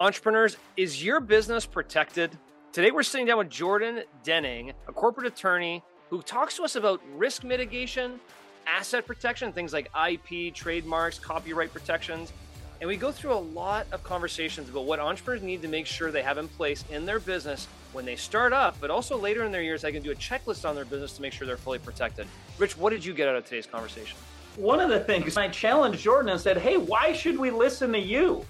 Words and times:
Entrepreneurs, 0.00 0.56
is 0.78 1.04
your 1.04 1.20
business 1.20 1.66
protected? 1.66 2.30
Today 2.72 2.90
we're 2.90 3.02
sitting 3.02 3.26
down 3.26 3.36
with 3.36 3.50
Jordan 3.50 4.02
Denning, 4.24 4.72
a 4.88 4.92
corporate 4.94 5.26
attorney 5.26 5.82
who 6.08 6.22
talks 6.22 6.56
to 6.56 6.62
us 6.62 6.74
about 6.74 7.02
risk 7.18 7.44
mitigation, 7.44 8.18
asset 8.66 9.06
protection, 9.06 9.52
things 9.52 9.74
like 9.74 9.90
IP, 10.10 10.54
trademarks, 10.54 11.18
copyright 11.18 11.70
protections. 11.70 12.32
And 12.80 12.88
we 12.88 12.96
go 12.96 13.12
through 13.12 13.34
a 13.34 13.44
lot 13.52 13.86
of 13.92 14.02
conversations 14.02 14.70
about 14.70 14.86
what 14.86 15.00
entrepreneurs 15.00 15.42
need 15.42 15.60
to 15.60 15.68
make 15.68 15.84
sure 15.84 16.10
they 16.10 16.22
have 16.22 16.38
in 16.38 16.48
place 16.48 16.82
in 16.90 17.04
their 17.04 17.20
business 17.20 17.68
when 17.92 18.06
they 18.06 18.16
start 18.16 18.54
up, 18.54 18.78
but 18.80 18.90
also 18.90 19.18
later 19.18 19.44
in 19.44 19.52
their 19.52 19.60
years, 19.60 19.82
they 19.82 19.92
can 19.92 20.02
do 20.02 20.12
a 20.12 20.14
checklist 20.14 20.66
on 20.66 20.74
their 20.74 20.86
business 20.86 21.12
to 21.16 21.20
make 21.20 21.34
sure 21.34 21.46
they're 21.46 21.58
fully 21.58 21.78
protected. 21.78 22.26
Rich, 22.56 22.78
what 22.78 22.88
did 22.88 23.04
you 23.04 23.12
get 23.12 23.28
out 23.28 23.36
of 23.36 23.44
today's 23.44 23.66
conversation? 23.66 24.16
One 24.56 24.80
of 24.80 24.88
the 24.88 25.00
things 25.00 25.36
I 25.36 25.48
challenged 25.48 26.00
Jordan 26.00 26.30
and 26.30 26.40
said, 26.40 26.56
hey, 26.56 26.78
why 26.78 27.12
should 27.12 27.38
we 27.38 27.50
listen 27.50 27.92
to 27.92 27.98
you? 27.98 28.46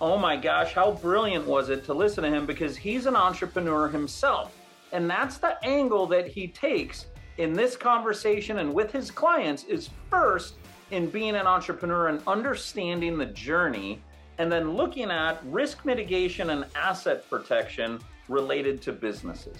Oh 0.00 0.16
my 0.16 0.36
gosh, 0.36 0.72
how 0.72 0.92
brilliant 0.92 1.46
was 1.46 1.68
it 1.68 1.84
to 1.84 1.94
listen 1.94 2.24
to 2.24 2.30
him 2.30 2.46
because 2.46 2.76
he's 2.76 3.06
an 3.06 3.16
entrepreneur 3.16 3.88
himself. 3.88 4.56
And 4.92 5.08
that's 5.08 5.38
the 5.38 5.62
angle 5.64 6.06
that 6.06 6.26
he 6.26 6.48
takes 6.48 7.06
in 7.38 7.52
this 7.52 7.76
conversation 7.76 8.58
and 8.58 8.72
with 8.72 8.90
his 8.90 9.10
clients 9.10 9.64
is 9.64 9.90
first 10.08 10.54
in 10.90 11.08
being 11.08 11.36
an 11.36 11.46
entrepreneur 11.46 12.08
and 12.08 12.20
understanding 12.26 13.18
the 13.18 13.26
journey 13.26 14.02
and 14.38 14.50
then 14.50 14.74
looking 14.74 15.10
at 15.10 15.38
risk 15.44 15.84
mitigation 15.84 16.50
and 16.50 16.64
asset 16.74 17.28
protection 17.28 18.00
related 18.28 18.80
to 18.82 18.92
businesses. 18.92 19.58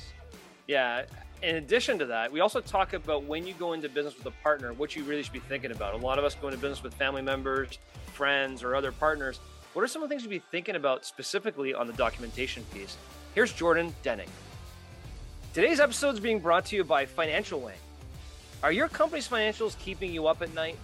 Yeah. 0.66 1.04
In 1.42 1.56
addition 1.56 1.98
to 1.98 2.06
that, 2.06 2.32
we 2.32 2.40
also 2.40 2.60
talk 2.60 2.92
about 2.92 3.24
when 3.24 3.46
you 3.46 3.54
go 3.54 3.72
into 3.72 3.88
business 3.88 4.16
with 4.16 4.26
a 4.26 4.42
partner, 4.42 4.72
what 4.72 4.96
you 4.96 5.04
really 5.04 5.22
should 5.22 5.32
be 5.32 5.38
thinking 5.38 5.70
about. 5.70 5.94
A 5.94 5.96
lot 5.96 6.18
of 6.18 6.24
us 6.24 6.34
go 6.34 6.48
into 6.48 6.58
business 6.58 6.82
with 6.82 6.94
family 6.94 7.22
members, 7.22 7.78
friends, 8.12 8.62
or 8.62 8.74
other 8.74 8.92
partners 8.92 9.40
what 9.72 9.82
are 9.82 9.86
some 9.86 10.02
of 10.02 10.08
the 10.08 10.12
things 10.12 10.24
you'd 10.24 10.30
be 10.30 10.42
thinking 10.50 10.74
about 10.74 11.04
specifically 11.04 11.74
on 11.74 11.86
the 11.86 11.92
documentation 11.92 12.64
piece? 12.74 12.96
Here's 13.34 13.52
Jordan 13.52 13.94
Denning. 14.02 14.28
Today's 15.54 15.78
episode 15.78 16.14
is 16.14 16.20
being 16.20 16.40
brought 16.40 16.64
to 16.66 16.76
you 16.76 16.82
by 16.82 17.06
Financial 17.06 17.60
Wing. 17.60 17.78
Are 18.64 18.72
your 18.72 18.88
company's 18.88 19.28
financials 19.28 19.78
keeping 19.78 20.12
you 20.12 20.26
up 20.26 20.42
at 20.42 20.52
night? 20.54 20.76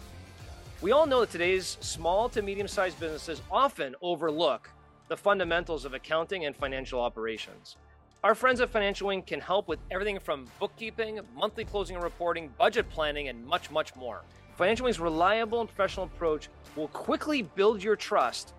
We 0.80 0.92
all 0.92 1.04
know 1.04 1.20
that 1.20 1.30
today's 1.30 1.78
small 1.80 2.28
to 2.28 2.42
medium 2.42 2.68
sized 2.68 3.00
businesses 3.00 3.42
often 3.50 3.96
overlook 4.02 4.70
the 5.08 5.16
fundamentals 5.16 5.84
of 5.84 5.92
accounting 5.92 6.44
and 6.44 6.54
financial 6.54 7.00
operations. 7.00 7.76
Our 8.22 8.36
friends 8.36 8.60
at 8.60 8.70
Financial 8.70 9.08
Wing 9.08 9.22
can 9.22 9.40
help 9.40 9.66
with 9.66 9.80
everything 9.90 10.18
from 10.20 10.46
bookkeeping, 10.60 11.20
monthly 11.34 11.64
closing 11.64 11.96
and 11.96 12.04
reporting, 12.04 12.52
budget 12.56 12.88
planning, 12.88 13.28
and 13.28 13.44
much, 13.44 13.70
much 13.70 13.96
more. 13.96 14.22
Financial 14.56 14.84
Wing's 14.84 15.00
reliable 15.00 15.60
and 15.60 15.68
professional 15.68 16.06
approach 16.06 16.48
will 16.76 16.88
quickly 16.88 17.42
build 17.42 17.82
your 17.82 17.96
trust 17.96 18.54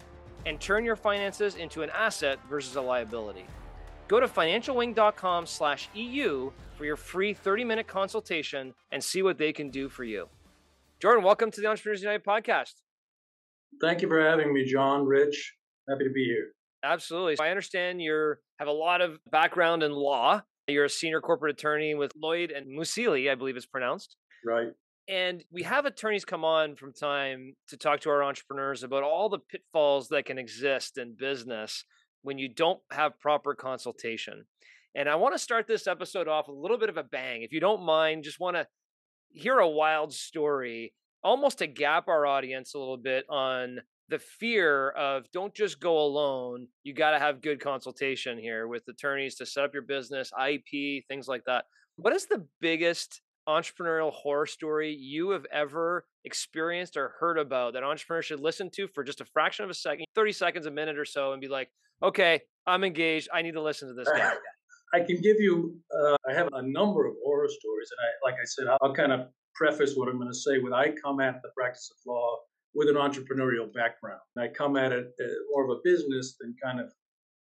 and 0.48 0.60
turn 0.62 0.86
your 0.86 0.96
finances 0.96 1.56
into 1.56 1.82
an 1.84 1.90
asset 1.90 2.40
versus 2.50 2.78
a 2.78 2.82
liability. 2.82 3.46
Go 4.08 4.22
to 4.22 4.28
financialwing.com/eu 4.28 6.54
for 6.78 6.86
your 6.86 6.96
free 6.96 7.36
30-minute 7.36 7.88
consultation 7.88 8.74
and 8.92 9.04
see 9.04 9.22
what 9.22 9.38
they 9.38 9.52
can 9.52 9.70
do 9.70 9.90
for 9.90 10.06
you. 10.06 10.30
Jordan, 11.02 11.22
welcome 11.24 11.52
to 11.52 11.60
the 11.60 11.68
Entrepreneurs 11.68 12.02
United 12.02 12.24
podcast. 12.24 12.76
Thank 13.82 14.02
you 14.02 14.08
for 14.08 14.22
having 14.22 14.54
me, 14.54 14.64
John. 14.64 15.06
Rich, 15.06 15.56
happy 15.90 16.06
to 16.06 16.10
be 16.10 16.24
here. 16.24 16.54
Absolutely. 16.82 17.36
I 17.46 17.50
understand 17.50 18.02
you 18.02 18.36
have 18.60 18.70
a 18.70 18.72
lot 18.72 19.02
of 19.02 19.20
background 19.30 19.84
in 19.84 19.92
law. 19.92 20.44
You're 20.68 20.86
a 20.86 20.90
senior 20.90 21.20
corporate 21.20 21.58
attorney 21.58 21.94
with 21.94 22.14
Lloyd 22.16 22.52
and 22.52 22.68
Mousilli, 22.68 23.30
I 23.30 23.36
believe 23.36 23.58
it's 23.58 23.66
pronounced. 23.66 24.16
Right. 24.46 24.72
And 25.10 25.44
we 25.52 25.64
have 25.64 25.86
attorneys 25.86 26.26
come 26.26 26.44
on 26.44 26.76
from 26.76 26.92
time 26.92 27.56
to 27.70 27.78
talk 27.78 28.02
to 28.02 28.10
our 28.10 28.24
entrepreneurs 28.24 28.84
about 28.84 29.04
all 29.04 29.30
the 29.30 29.40
pitfalls 29.40 30.10
that 30.10 30.26
can 30.26 30.38
exist 30.38 30.98
in 30.98 31.16
business 31.18 31.86
when 32.24 32.38
you 32.38 32.50
don't 32.50 32.82
have 32.92 33.20
proper 33.20 33.56
consultation. 33.56 34.46
And 34.96 35.08
I 35.08 35.16
want 35.16 35.34
to 35.34 35.40
start 35.40 35.66
this 35.66 35.88
episode 35.88 36.28
off 36.28 36.48
with 36.48 36.58
a 36.58 36.60
little 36.60 36.78
bit 36.78 36.90
of 36.90 36.98
a 36.98 37.04
bang. 37.04 37.44
If 37.44 37.54
you 37.54 37.62
don't 37.62 37.86
mind, 37.86 38.26
just 38.26 38.40
want 38.40 38.58
to 38.58 38.68
hear 39.30 39.60
a 39.60 39.70
wild 39.70 40.14
story, 40.14 40.94
almost 41.24 41.60
to 41.60 41.68
gap 41.68 42.10
our 42.10 42.26
audience 42.26 42.74
a 42.74 42.80
little 42.80 42.98
bit 42.98 43.26
on 43.30 43.80
the 44.10 44.20
fear 44.20 44.90
of 44.90 45.32
don't 45.32 45.54
just 45.54 45.80
go 45.80 46.00
alone. 46.00 46.68
You 46.84 46.94
got 46.94 47.12
to 47.12 47.20
have 47.20 47.42
good 47.42 47.62
consultation 47.62 48.38
here 48.38 48.68
with 48.68 48.84
attorneys 48.90 49.36
to 49.36 49.46
set 49.46 49.64
up 49.64 49.74
your 49.74 49.84
business, 49.84 50.32
IP, 50.34 51.06
things 51.08 51.28
like 51.28 51.44
that. 51.46 51.66
What 51.96 52.14
is 52.14 52.26
the 52.26 52.46
biggest 52.60 53.22
entrepreneurial 53.48 54.12
horror 54.12 54.46
story 54.46 54.94
you 54.94 55.30
have 55.30 55.46
ever 55.52 56.06
experienced 56.26 56.98
or 56.98 57.14
heard 57.20 57.38
about 57.38 57.74
that 57.74 57.84
entrepreneurs 57.84 58.26
should 58.26 58.40
listen 58.40 58.70
to 58.76 58.88
for 58.88 59.04
just 59.04 59.22
a 59.22 59.26
fraction 59.26 59.64
of 59.64 59.72
a 59.72 59.74
second, 59.74 60.06
30 60.16 60.32
seconds, 60.34 60.66
a 60.66 60.72
minute 60.72 60.98
or 60.98 61.06
so, 61.06 61.32
and 61.32 61.42
be 61.42 61.48
like, 61.48 61.70
okay, 62.04 62.42
I'm 62.66 62.84
engaged. 62.84 63.30
I 63.34 63.42
need 63.42 63.54
to 63.54 63.62
listen 63.62 63.88
to 63.88 63.94
this 63.94 64.08
guy. 64.10 64.34
I 64.94 65.00
can 65.00 65.20
give 65.22 65.38
you, 65.40 65.76
uh, 65.94 66.16
I 66.30 66.34
have 66.34 66.50
a 66.54 66.62
number 66.62 67.06
of 67.08 67.16
horror 67.24 67.50
stories. 67.50 67.90
And 67.92 68.08
I, 68.08 68.32
like 68.32 68.40
I 68.40 68.46
said, 68.46 68.68
I'll 68.82 68.94
kind 68.94 69.12
of 69.12 69.28
preface 69.56 69.96
what 69.96 70.08
I'm 70.08 70.18
going 70.18 70.32
to 70.32 70.38
say 70.38 70.60
with 70.60 70.72
I 70.72 70.94
come 71.04 71.20
at 71.20 71.42
the 71.42 71.50
practice 71.58 71.92
of 71.92 71.98
law 72.12 72.38
with 72.74 72.90
an 72.90 72.96
entrepreneurial 72.96 73.74
background. 73.74 74.22
I 74.38 74.48
come 74.48 74.78
at 74.78 74.92
it 74.92 75.08
uh, 75.20 75.26
more 75.52 75.66
of 75.66 75.72
a 75.72 75.82
business 75.84 76.36
than 76.40 76.56
kind 76.64 76.80
of 76.80 76.92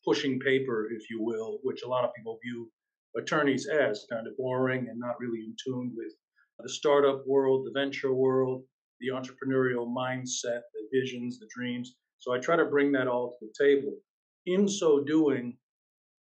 pushing 0.05 0.41
paper, 0.41 0.89
if 0.91 1.11
you 1.11 1.23
will, 1.23 1.59
which 1.63 1.83
a 1.83 1.89
lot 1.89 2.05
of 2.05 2.11
people 2.15 2.39
view 2.43 2.71
attorneys 3.19 3.67
as 3.67 4.07
kind 4.11 4.27
of 4.27 4.37
boring 4.37 4.89
and 4.89 4.99
not 4.99 5.19
really 5.21 5.41
in 5.41 5.55
tune 5.63 5.93
with 5.97 6.13
the 6.61 6.69
startup 6.69 7.27
world, 7.27 7.67
the 7.67 7.79
venture 7.79 8.15
world, 8.15 8.65
the 9.01 9.09
entrepreneurial 9.09 9.87
mindset, 9.87 10.63
the 10.75 10.89
visions, 10.93 11.39
the 11.39 11.49
dreams. 11.55 11.95
So 12.19 12.33
I 12.33 12.39
try 12.39 12.57
to 12.57 12.65
bring 12.65 12.91
that 12.93 13.07
all 13.07 13.31
to 13.31 13.47
the 13.47 13.65
table. 13.65 13.97
In 14.47 14.69
so 14.69 15.05
doing, 15.05 15.57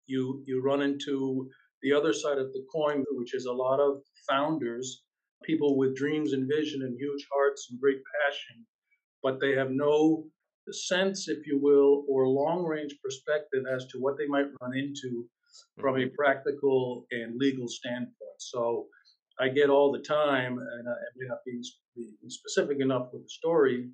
you 0.07 0.43
you 0.47 0.63
run 0.63 0.83
into 0.83 1.49
the 1.83 1.93
other 1.93 2.13
side 2.13 2.39
of 2.39 2.53
the 2.53 2.65
coin, 2.73 3.05
which 3.13 3.35
is 3.35 3.47
a 3.47 3.53
lot 3.53 3.81
of 3.81 4.03
founders, 4.29 5.03
people 5.43 5.77
with 5.77 5.97
dreams 5.97 6.33
and 6.33 6.49
vision 6.49 6.83
and 6.83 6.97
huge 6.99 7.27
hearts 7.33 7.69
and 7.71 7.81
great 7.81 8.01
passion, 8.23 8.65
but 9.23 9.41
they 9.41 9.53
have 9.53 9.71
no 9.71 10.25
sense, 10.71 11.29
if 11.29 11.47
you 11.47 11.59
will, 11.61 12.05
or 12.09 12.29
long 12.29 12.65
range 12.65 12.95
perspective 13.03 13.65
as 13.75 13.87
to 13.87 13.99
what 13.99 14.17
they 14.17 14.27
might 14.27 14.47
run 14.61 14.77
into 14.77 15.29
from 15.79 15.97
a 15.97 15.99
mm-hmm. 16.01 16.15
practical 16.15 17.07
and 17.11 17.37
legal 17.39 17.69
standpoint. 17.69 18.39
So 18.39 18.87
I 19.41 19.49
get 19.49 19.71
all 19.71 19.93
the 19.93 20.01
time, 20.01 20.59
and 20.59 20.89
I 20.89 20.95
may 21.17 21.27
not 21.29 21.39
be 21.47 21.61
specific 22.29 22.79
enough 22.81 23.09
with 23.13 23.23
the 23.23 23.29
story, 23.29 23.89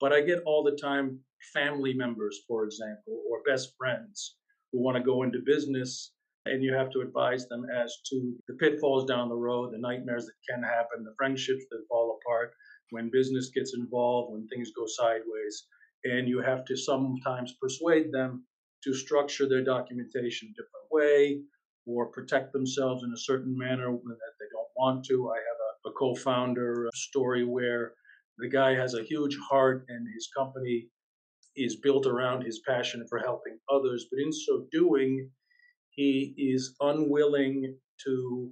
but 0.00 0.12
I 0.12 0.20
get 0.22 0.42
all 0.46 0.62
the 0.64 0.76
time 0.80 1.20
family 1.54 1.94
members, 1.94 2.40
for 2.46 2.64
example, 2.64 3.22
or 3.30 3.42
best 3.46 3.74
friends 3.78 4.36
who 4.72 4.82
want 4.82 4.96
to 4.96 5.02
go 5.02 5.22
into 5.22 5.40
business, 5.44 6.12
and 6.46 6.62
you 6.62 6.72
have 6.74 6.90
to 6.90 7.00
advise 7.00 7.46
them 7.48 7.64
as 7.74 7.94
to 8.10 8.34
the 8.48 8.54
pitfalls 8.54 9.04
down 9.04 9.28
the 9.28 9.36
road, 9.36 9.72
the 9.72 9.78
nightmares 9.78 10.26
that 10.26 10.52
can 10.52 10.62
happen, 10.62 11.04
the 11.04 11.14
friendships 11.16 11.64
that 11.70 11.84
fall 11.88 12.18
apart 12.20 12.52
when 12.90 13.10
business 13.12 13.50
gets 13.54 13.74
involved, 13.74 14.32
when 14.32 14.48
things 14.48 14.70
go 14.76 14.84
sideways. 14.86 15.66
And 16.04 16.28
you 16.28 16.40
have 16.40 16.64
to 16.64 16.76
sometimes 16.76 17.54
persuade 17.60 18.10
them 18.10 18.44
to 18.84 18.94
structure 18.94 19.48
their 19.48 19.62
documentation 19.62 20.48
a 20.48 20.62
different 20.62 20.86
way 20.90 21.40
or 21.86 22.06
protect 22.06 22.52
themselves 22.52 23.02
in 23.04 23.12
a 23.12 23.16
certain 23.16 23.56
manner 23.56 23.90
that 23.90 24.34
they 24.38 24.46
don't 24.52 24.68
want 24.76 25.04
to. 25.06 25.30
I 25.30 25.36
have 25.36 25.86
a, 25.86 25.88
a 25.88 25.92
co 25.92 26.14
founder 26.14 26.88
story 26.94 27.44
where 27.44 27.92
the 28.38 28.48
guy 28.48 28.74
has 28.74 28.94
a 28.94 29.02
huge 29.02 29.36
heart 29.48 29.84
and 29.88 30.06
his 30.14 30.28
company 30.36 30.88
is 31.56 31.76
built 31.76 32.06
around 32.06 32.42
his 32.42 32.60
passion 32.66 33.04
for 33.08 33.18
helping 33.18 33.58
others, 33.70 34.06
but 34.10 34.20
in 34.20 34.32
so 34.32 34.66
doing, 34.70 35.30
he 35.90 36.34
is 36.36 36.74
unwilling 36.80 37.76
to 38.04 38.50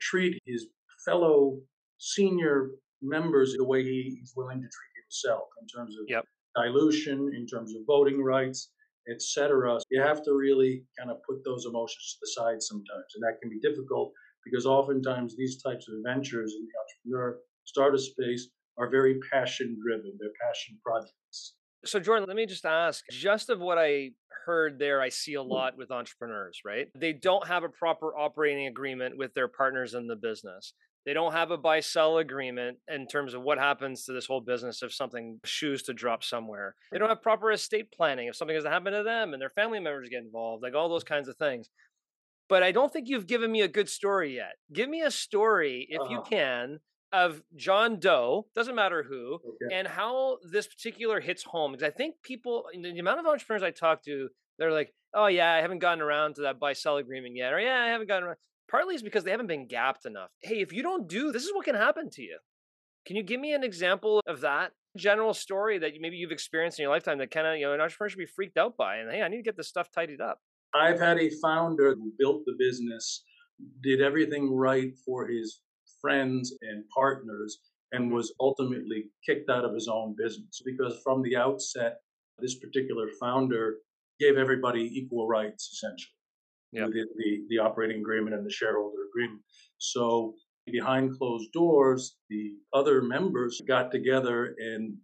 treat 0.00 0.40
his 0.46 0.66
fellow 1.04 1.58
senior 1.98 2.70
members 3.02 3.54
the 3.56 3.64
way 3.64 3.84
he's 3.84 4.32
willing 4.36 4.60
to 4.60 4.68
treat 4.68 5.04
himself 5.04 5.44
in 5.60 5.66
terms 5.68 5.94
of 5.96 6.06
yep. 6.08 6.24
dilution, 6.56 7.30
in 7.36 7.46
terms 7.46 7.74
of 7.74 7.82
voting 7.86 8.22
rights 8.22 8.70
etc. 9.08 9.78
You 9.90 10.02
have 10.02 10.22
to 10.24 10.32
really 10.34 10.84
kind 10.98 11.10
of 11.10 11.18
put 11.28 11.44
those 11.44 11.66
emotions 11.66 12.14
to 12.14 12.18
the 12.22 12.30
side 12.40 12.62
sometimes, 12.62 13.14
and 13.14 13.22
that 13.22 13.40
can 13.40 13.50
be 13.50 13.60
difficult 13.60 14.12
because 14.44 14.66
oftentimes 14.66 15.36
these 15.36 15.62
types 15.62 15.88
of 15.88 15.94
ventures 16.04 16.54
in 16.58 16.66
the 16.66 17.12
entrepreneur 17.12 17.38
startup 17.64 18.00
space 18.00 18.48
are 18.78 18.88
very 18.88 19.18
passion 19.32 19.76
driven. 19.82 20.16
They're 20.18 20.30
passion 20.42 20.78
projects. 20.84 21.54
So, 21.84 21.98
Jordan, 21.98 22.26
let 22.26 22.36
me 22.36 22.46
just 22.46 22.66
ask 22.66 23.04
just 23.10 23.48
of 23.48 23.60
what 23.60 23.78
I 23.78 24.10
heard 24.44 24.78
there, 24.78 25.00
I 25.00 25.08
see 25.08 25.34
a 25.34 25.38
mm. 25.38 25.48
lot 25.48 25.76
with 25.76 25.90
entrepreneurs, 25.90 26.60
right? 26.64 26.88
They 26.94 27.12
don't 27.12 27.46
have 27.46 27.62
a 27.62 27.68
proper 27.68 28.16
operating 28.16 28.66
agreement 28.66 29.16
with 29.16 29.34
their 29.34 29.48
partners 29.48 29.94
in 29.94 30.06
the 30.06 30.16
business. 30.16 30.74
They 31.06 31.14
don't 31.14 31.32
have 31.32 31.50
a 31.50 31.56
buy 31.56 31.80
sell 31.80 32.18
agreement 32.18 32.78
in 32.88 33.06
terms 33.06 33.32
of 33.32 33.42
what 33.42 33.58
happens 33.58 34.04
to 34.04 34.12
this 34.12 34.26
whole 34.26 34.40
business 34.40 34.82
if 34.82 34.92
something 34.92 35.40
shoes 35.44 35.82
to 35.84 35.94
drop 35.94 36.22
somewhere. 36.22 36.74
They 36.92 36.98
don't 36.98 37.08
have 37.08 37.22
proper 37.22 37.52
estate 37.52 37.90
planning 37.90 38.28
if 38.28 38.36
something 38.36 38.54
has 38.54 38.64
to 38.64 38.70
happen 38.70 38.92
to 38.92 39.02
them 39.02 39.32
and 39.32 39.40
their 39.40 39.50
family 39.50 39.80
members 39.80 40.08
get 40.10 40.22
involved, 40.22 40.62
like 40.62 40.74
all 40.74 40.88
those 40.88 41.04
kinds 41.04 41.28
of 41.28 41.36
things. 41.36 41.70
But 42.50 42.62
I 42.62 42.72
don't 42.72 42.92
think 42.92 43.08
you've 43.08 43.26
given 43.26 43.50
me 43.50 43.62
a 43.62 43.68
good 43.68 43.88
story 43.88 44.34
yet. 44.34 44.56
Give 44.72 44.90
me 44.90 45.02
a 45.02 45.10
story, 45.10 45.86
if 45.88 46.00
uh 46.00 46.08
you 46.10 46.18
uh-huh. 46.18 46.28
can, 46.28 46.80
of 47.12 47.42
John 47.56 47.98
Doe, 47.98 48.46
doesn't 48.54 48.74
matter 48.74 49.02
who, 49.02 49.34
okay. 49.34 49.74
and 49.74 49.86
how 49.86 50.38
this 50.50 50.66
particular 50.66 51.20
hits 51.20 51.44
home. 51.44 51.72
Because 51.72 51.86
I 51.86 51.90
think 51.90 52.16
people, 52.22 52.64
the 52.74 52.98
amount 52.98 53.20
of 53.20 53.26
entrepreneurs 53.26 53.62
I 53.62 53.70
talk 53.70 54.04
to, 54.04 54.28
they're 54.58 54.72
like, 54.72 54.92
oh, 55.14 55.26
yeah, 55.26 55.52
I 55.52 55.58
haven't 55.58 55.78
gotten 55.78 56.02
around 56.02 56.34
to 56.34 56.42
that 56.42 56.60
buy 56.60 56.72
sell 56.72 56.98
agreement 56.98 57.36
yet. 57.36 57.52
Or, 57.52 57.60
yeah, 57.60 57.82
I 57.82 57.88
haven't 57.88 58.08
gotten 58.08 58.24
around. 58.24 58.36
Partly 58.70 58.94
is 58.94 59.02
because 59.02 59.24
they 59.24 59.32
haven't 59.32 59.48
been 59.48 59.66
gapped 59.66 60.06
enough. 60.06 60.30
Hey, 60.42 60.60
if 60.60 60.72
you 60.72 60.82
don't 60.82 61.08
do 61.08 61.32
this, 61.32 61.42
is 61.44 61.52
what 61.52 61.64
can 61.64 61.74
happen 61.74 62.08
to 62.10 62.22
you. 62.22 62.38
Can 63.06 63.16
you 63.16 63.22
give 63.22 63.40
me 63.40 63.52
an 63.52 63.64
example 63.64 64.20
of 64.28 64.42
that 64.42 64.70
general 64.96 65.34
story 65.34 65.78
that 65.78 65.92
maybe 65.98 66.16
you've 66.16 66.30
experienced 66.30 66.78
in 66.78 66.84
your 66.84 66.92
lifetime 66.92 67.18
that 67.18 67.30
kind 67.30 67.46
of, 67.46 67.56
you 67.56 67.66
know, 67.66 67.72
an 67.72 67.80
entrepreneur 67.80 68.10
should 68.10 68.18
be 68.18 68.26
freaked 68.26 68.56
out 68.56 68.76
by? 68.76 68.98
And 68.98 69.10
hey, 69.10 69.22
I 69.22 69.28
need 69.28 69.38
to 69.38 69.42
get 69.42 69.56
this 69.56 69.68
stuff 69.68 69.88
tidied 69.92 70.20
up. 70.20 70.38
I've 70.72 71.00
had 71.00 71.18
a 71.18 71.30
founder 71.42 71.94
who 71.94 72.12
built 72.16 72.42
the 72.46 72.54
business, 72.58 73.24
did 73.82 74.00
everything 74.00 74.54
right 74.54 74.92
for 75.04 75.26
his 75.26 75.62
friends 76.00 76.54
and 76.62 76.84
partners, 76.94 77.58
and 77.90 78.04
mm-hmm. 78.04 78.14
was 78.14 78.32
ultimately 78.38 79.06
kicked 79.26 79.50
out 79.50 79.64
of 79.64 79.74
his 79.74 79.88
own 79.88 80.14
business 80.16 80.62
because 80.64 81.00
from 81.02 81.22
the 81.22 81.36
outset, 81.36 81.96
this 82.38 82.54
particular 82.54 83.08
founder 83.18 83.78
gave 84.20 84.36
everybody 84.36 84.82
equal 84.82 85.26
rights 85.26 85.70
essentially 85.72 86.19
yep. 86.72 86.86
within 86.86 87.06
the, 87.16 87.40
the 87.48 87.58
operating 87.58 88.00
agreement 88.00 88.34
and 88.34 88.44
the 88.44 88.50
shareholder 88.50 89.04
agreement. 89.10 89.40
So 89.78 90.34
behind 90.66 91.16
closed 91.18 91.52
doors, 91.52 92.16
the 92.28 92.52
other 92.72 93.02
members 93.02 93.60
got 93.66 93.90
together 93.90 94.54
and 94.58 94.96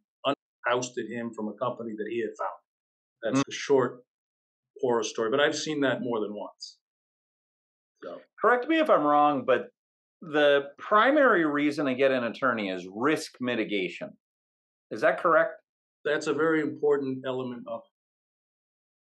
ousted 0.69 1.09
him 1.09 1.33
from 1.35 1.49
a 1.49 1.53
company 1.55 1.93
that 1.97 2.07
he 2.11 2.21
had 2.21 2.31
found. 2.39 2.51
That's 3.23 3.41
mm. 3.41 3.47
the 3.47 3.53
short 3.53 4.03
horror 4.81 5.03
story, 5.03 5.31
but 5.31 5.41
I've 5.41 5.57
seen 5.57 5.81
that 5.83 6.03
more 6.03 6.21
than 6.21 6.35
once. 6.35 6.79
So. 8.03 8.21
Correct 8.41 8.69
me 8.69 8.79
if 8.79 8.91
I'm 8.91 9.05
wrong, 9.05 9.45
but 9.47 9.69
the 10.21 10.71
primary 10.79 11.45
reason 11.45 11.87
to 11.87 11.95
get 11.95 12.11
an 12.11 12.25
attorney 12.25 12.69
is 12.69 12.87
risk 12.93 13.33
mitigation. 13.41 14.11
Is 14.91 15.01
that 15.01 15.21
correct? 15.21 15.53
That's 16.05 16.27
a 16.27 16.35
very 16.35 16.61
important 16.61 17.25
element 17.27 17.65
of 17.67 17.81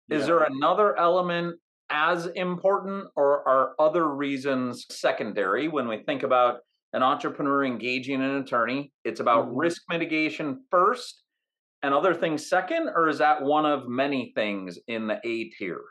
it. 0.09 0.15
Is 0.15 0.21
yeah. 0.21 0.27
there 0.27 0.43
another 0.43 0.97
element 0.97 1.55
as 1.89 2.27
important, 2.35 3.05
or 3.15 3.47
are 3.47 3.75
other 3.79 4.07
reasons 4.07 4.85
secondary 4.89 5.67
when 5.67 5.87
we 5.87 6.03
think 6.03 6.23
about 6.23 6.59
an 6.93 7.03
entrepreneur 7.03 7.65
engaging 7.65 8.21
an 8.21 8.37
attorney? 8.37 8.91
It's 9.03 9.19
about 9.19 9.47
mm-hmm. 9.47 9.57
risk 9.57 9.81
mitigation 9.89 10.63
first 10.69 11.23
and 11.81 11.93
other 11.93 12.13
things 12.13 12.49
second, 12.49 12.89
or 12.93 13.07
is 13.07 13.19
that 13.19 13.41
one 13.41 13.65
of 13.65 13.87
many 13.87 14.31
things 14.35 14.77
in 14.87 15.07
the 15.07 15.19
A 15.23 15.49
tier? 15.57 15.81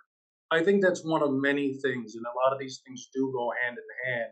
I 0.51 0.63
think 0.63 0.83
that's 0.83 1.05
one 1.05 1.23
of 1.23 1.31
many 1.33 1.75
things, 1.83 2.15
and 2.15 2.25
a 2.25 2.39
lot 2.39 2.53
of 2.53 2.59
these 2.59 2.81
things 2.87 3.09
do 3.15 3.33
go 3.35 3.51
hand 3.63 3.77
in 3.77 4.13
hand. 4.13 4.31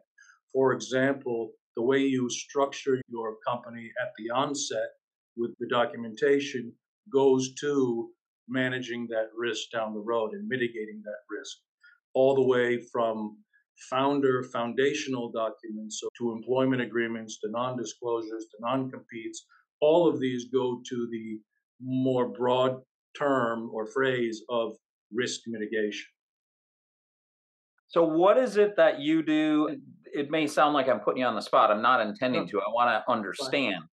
For 0.53 0.73
example, 0.73 1.53
the 1.77 1.83
way 1.83 1.99
you 1.99 2.29
structure 2.31 3.01
your 3.09 3.37
company 3.47 3.91
at 4.03 4.13
the 4.19 4.35
onset 4.35 4.89
with 5.37 5.53
the 5.59 5.69
documentation 5.69 6.73
goes 7.13 7.55
to 7.61 8.11
managing 8.48 9.06
that 9.10 9.28
risk 9.37 9.70
down 9.72 9.94
the 9.94 10.00
road 10.00 10.32
and 10.32 10.48
mitigating 10.48 11.02
that 11.04 11.20
risk, 11.31 11.56
all 12.14 12.34
the 12.34 12.46
way 12.46 12.81
from 12.93 13.37
founder 13.90 14.43
foundational 14.43 15.31
documents 15.31 16.00
so 16.00 16.08
to 16.16 16.32
employment 16.32 16.81
agreements 16.81 17.38
to 17.40 17.50
non 17.50 17.76
disclosures 17.76 18.46
to 18.50 18.56
non 18.60 18.90
competes. 18.90 19.46
All 19.81 20.08
of 20.08 20.19
these 20.20 20.46
go 20.52 20.81
to 20.88 21.08
the 21.10 21.38
more 21.81 22.28
broad 22.28 22.81
term 23.19 23.70
or 23.72 23.87
phrase 23.87 24.43
of 24.48 24.72
risk 25.12 25.40
mitigation. 25.46 26.06
So, 27.88 28.04
what 28.04 28.38
is 28.38 28.56
it 28.56 28.76
that 28.76 29.00
you 29.00 29.22
do? 29.22 29.76
It 30.12 30.31
may 30.31 30.46
sound 30.46 30.75
like 30.75 30.88
I'm 30.88 31.00
putting 31.00 31.20
you 31.20 31.26
on 31.26 31.34
the 31.34 31.43
spot. 31.43 31.70
I'm 31.70 31.82
not 31.82 32.00
intending 32.00 32.48
to. 32.48 32.58
I 32.58 32.70
want 32.72 32.90
to 32.90 33.12
understand. 33.12 33.84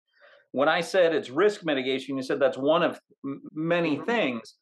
When 0.53 0.69
I 0.69 0.81
said 0.81 1.15
it's 1.15 1.31
risk 1.31 1.65
mitigation, 1.65 2.15
you 2.15 2.21
said 2.21 2.39
that's 2.39 2.59
one 2.59 2.83
of 2.83 2.99
many 3.53 3.97
mm-hmm. 3.97 4.05
things. 4.05 4.55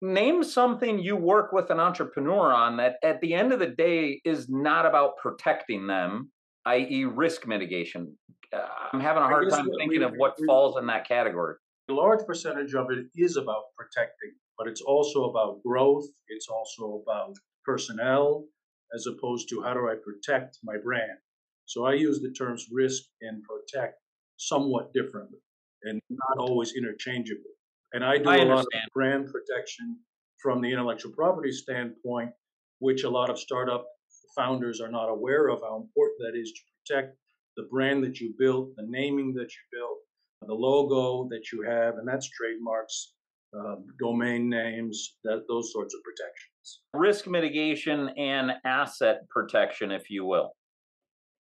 Name 0.00 0.42
something 0.42 0.98
you 0.98 1.14
work 1.14 1.52
with 1.52 1.70
an 1.70 1.78
entrepreneur 1.78 2.52
on 2.52 2.78
that 2.78 2.96
at 3.02 3.20
the 3.20 3.34
end 3.34 3.52
of 3.52 3.58
the 3.58 3.68
day 3.68 4.20
is 4.24 4.48
not 4.48 4.86
about 4.86 5.18
protecting 5.18 5.86
them, 5.86 6.30
i.e., 6.64 7.04
risk 7.04 7.46
mitigation. 7.46 8.16
Uh, 8.50 8.66
I'm 8.92 9.00
having 9.00 9.22
a 9.22 9.26
hard 9.26 9.50
time 9.50 9.68
thinking 9.78 10.00
we, 10.00 10.04
of 10.04 10.14
what 10.16 10.36
we, 10.40 10.46
falls 10.46 10.78
in 10.78 10.86
that 10.86 11.06
category. 11.06 11.56
A 11.90 11.92
large 11.92 12.24
percentage 12.26 12.74
of 12.74 12.86
it 12.90 13.06
is 13.14 13.36
about 13.36 13.64
protecting, 13.76 14.32
but 14.56 14.68
it's 14.68 14.80
also 14.80 15.24
about 15.24 15.62
growth. 15.62 16.06
It's 16.28 16.48
also 16.48 17.02
about 17.02 17.34
personnel, 17.62 18.46
as 18.94 19.06
opposed 19.06 19.50
to 19.50 19.62
how 19.62 19.74
do 19.74 19.86
I 19.86 19.96
protect 20.02 20.58
my 20.64 20.76
brand. 20.82 21.18
So 21.66 21.84
I 21.84 21.92
use 21.92 22.20
the 22.20 22.32
terms 22.32 22.68
risk 22.72 23.02
and 23.20 23.42
protect 23.42 23.96
somewhat 24.36 24.92
differently 24.92 25.38
and 25.84 26.00
not 26.10 26.38
always 26.38 26.74
interchangeable. 26.76 27.50
And 27.92 28.04
I 28.04 28.18
do 28.18 28.28
I 28.28 28.36
a 28.38 28.44
lot 28.44 28.60
of 28.60 28.66
brand 28.92 29.30
protection 29.30 29.98
from 30.42 30.60
the 30.60 30.70
intellectual 30.70 31.12
property 31.12 31.52
standpoint, 31.52 32.30
which 32.80 33.04
a 33.04 33.10
lot 33.10 33.30
of 33.30 33.38
startup 33.38 33.86
founders 34.36 34.80
are 34.80 34.90
not 34.90 35.08
aware 35.08 35.48
of 35.48 35.60
how 35.60 35.76
important 35.76 36.18
that 36.20 36.38
is 36.38 36.52
to 36.52 36.60
protect 36.94 37.16
the 37.56 37.68
brand 37.70 38.02
that 38.04 38.20
you 38.20 38.34
built, 38.38 38.74
the 38.76 38.84
naming 38.88 39.32
that 39.34 39.50
you 39.52 39.78
built, 39.78 39.98
the 40.46 40.54
logo 40.54 41.28
that 41.30 41.52
you 41.52 41.62
have, 41.62 41.98
and 41.98 42.06
that's 42.06 42.28
trademarks, 42.28 43.14
uh, 43.56 43.76
domain 44.00 44.48
names, 44.48 45.16
that 45.24 45.44
those 45.48 45.72
sorts 45.72 45.94
of 45.94 46.00
protections. 46.02 46.80
Risk 46.92 47.26
mitigation 47.26 48.10
and 48.18 48.52
asset 48.64 49.28
protection, 49.30 49.92
if 49.92 50.10
you 50.10 50.24
will. 50.24 50.50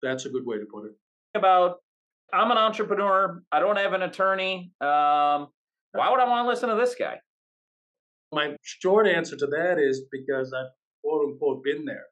That's 0.03 0.25
a 0.25 0.29
good 0.29 0.45
way 0.45 0.57
to 0.57 0.65
put 0.71 0.85
it. 0.85 0.91
About 1.35 1.77
I'm 2.33 2.51
an 2.51 2.57
entrepreneur. 2.57 3.41
I 3.51 3.59
don't 3.59 3.77
have 3.77 3.93
an 3.93 4.01
attorney. 4.01 4.71
Um, 4.81 5.47
why 5.93 6.09
would 6.11 6.19
I 6.19 6.27
want 6.27 6.45
to 6.45 6.49
listen 6.49 6.69
to 6.69 6.75
this 6.75 6.95
guy? 6.95 7.19
My 8.33 8.55
short 8.61 9.07
answer 9.07 9.37
to 9.37 9.47
that 9.47 9.77
is 9.79 10.05
because 10.11 10.53
I've 10.53 10.71
quote 11.03 11.29
unquote 11.29 11.63
been 11.63 11.85
there, 11.85 12.05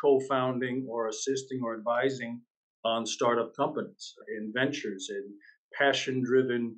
co 0.00 0.20
founding 0.28 0.86
or 0.90 1.08
assisting 1.08 1.60
or 1.62 1.76
advising 1.76 2.40
on 2.84 3.06
startup 3.06 3.54
companies 3.56 4.14
in 4.36 4.52
ventures 4.54 5.08
and 5.10 5.24
passion 5.78 6.22
driven 6.24 6.76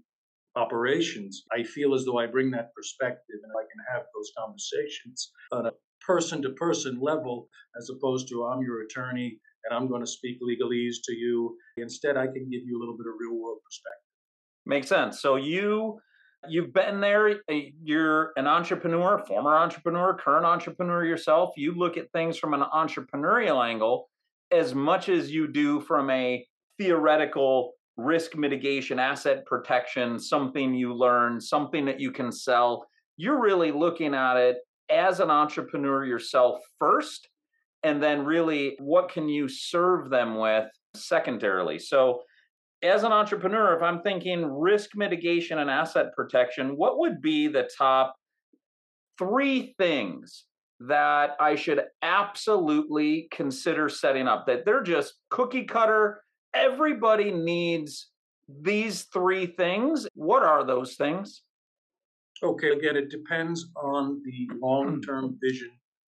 operations. 0.56 1.44
I 1.52 1.62
feel 1.62 1.94
as 1.94 2.04
though 2.04 2.18
I 2.18 2.26
bring 2.26 2.50
that 2.52 2.74
perspective 2.74 3.36
and 3.42 3.52
I 3.58 3.62
can 3.62 3.94
have 3.94 4.04
those 4.14 4.30
conversations 4.38 5.32
on 5.50 5.66
a 5.66 5.72
person 6.06 6.42
to 6.42 6.50
person 6.50 6.98
level 7.00 7.48
as 7.78 7.90
opposed 7.90 8.28
to 8.28 8.44
I'm 8.44 8.62
your 8.62 8.82
attorney 8.82 9.38
and 9.64 9.76
I'm 9.76 9.88
going 9.88 10.02
to 10.02 10.06
speak 10.06 10.38
legalese 10.42 10.96
to 11.04 11.14
you. 11.14 11.56
Instead, 11.76 12.16
I 12.16 12.26
can 12.26 12.50
give 12.50 12.62
you 12.64 12.78
a 12.78 12.80
little 12.80 12.96
bit 12.96 13.06
of 13.06 13.14
real 13.18 13.40
world 13.40 13.58
perspective. 13.64 14.00
Makes 14.66 14.88
sense. 14.88 15.20
So 15.20 15.36
you 15.36 15.98
you've 16.48 16.72
been 16.72 17.00
there 17.00 17.40
eh, 17.48 17.70
you're 17.82 18.32
an 18.36 18.46
entrepreneur 18.46 19.18
former 19.26 19.56
entrepreneur 19.56 20.14
current 20.14 20.44
entrepreneur 20.44 21.04
yourself 21.04 21.50
you 21.56 21.74
look 21.74 21.96
at 21.96 22.10
things 22.12 22.36
from 22.36 22.54
an 22.54 22.62
entrepreneurial 22.74 23.64
angle 23.64 24.08
as 24.50 24.74
much 24.74 25.08
as 25.08 25.30
you 25.30 25.50
do 25.50 25.80
from 25.80 26.10
a 26.10 26.44
theoretical 26.78 27.72
risk 27.96 28.36
mitigation 28.36 28.98
asset 28.98 29.46
protection 29.46 30.18
something 30.18 30.74
you 30.74 30.94
learn 30.94 31.40
something 31.40 31.84
that 31.84 32.00
you 32.00 32.10
can 32.10 32.30
sell 32.30 32.86
you're 33.16 33.40
really 33.40 33.70
looking 33.70 34.14
at 34.14 34.36
it 34.36 34.56
as 34.90 35.20
an 35.20 35.30
entrepreneur 35.30 36.04
yourself 36.04 36.60
first 36.78 37.28
and 37.82 38.02
then 38.02 38.24
really 38.24 38.76
what 38.80 39.10
can 39.10 39.28
you 39.28 39.48
serve 39.48 40.10
them 40.10 40.36
with 40.36 40.68
secondarily? 40.94 41.78
So 41.78 42.22
as 42.82 43.02
an 43.02 43.12
entrepreneur 43.12 43.74
if 43.74 43.82
i'm 43.82 44.02
thinking 44.02 44.44
risk 44.44 44.90
mitigation 44.94 45.58
and 45.58 45.70
asset 45.70 46.12
protection 46.14 46.76
what 46.76 46.98
would 46.98 47.22
be 47.22 47.48
the 47.48 47.66
top 47.78 48.14
three 49.18 49.74
things 49.78 50.44
that 50.80 51.30
i 51.40 51.54
should 51.54 51.82
absolutely 52.02 53.26
consider 53.30 53.88
setting 53.88 54.28
up? 54.28 54.46
That 54.46 54.66
they're 54.66 54.82
just 54.82 55.14
cookie 55.30 55.64
cutter 55.64 56.20
everybody 56.54 57.32
needs 57.32 58.10
these 58.48 59.04
three 59.04 59.46
things. 59.46 60.06
What 60.14 60.42
are 60.42 60.64
those 60.64 60.94
things 60.94 61.42
okay 62.44 62.70
again 62.70 62.96
it 62.96 63.10
depends 63.10 63.66
on 63.76 64.22
the 64.24 64.48
long-term 64.60 65.38
vision 65.42 65.70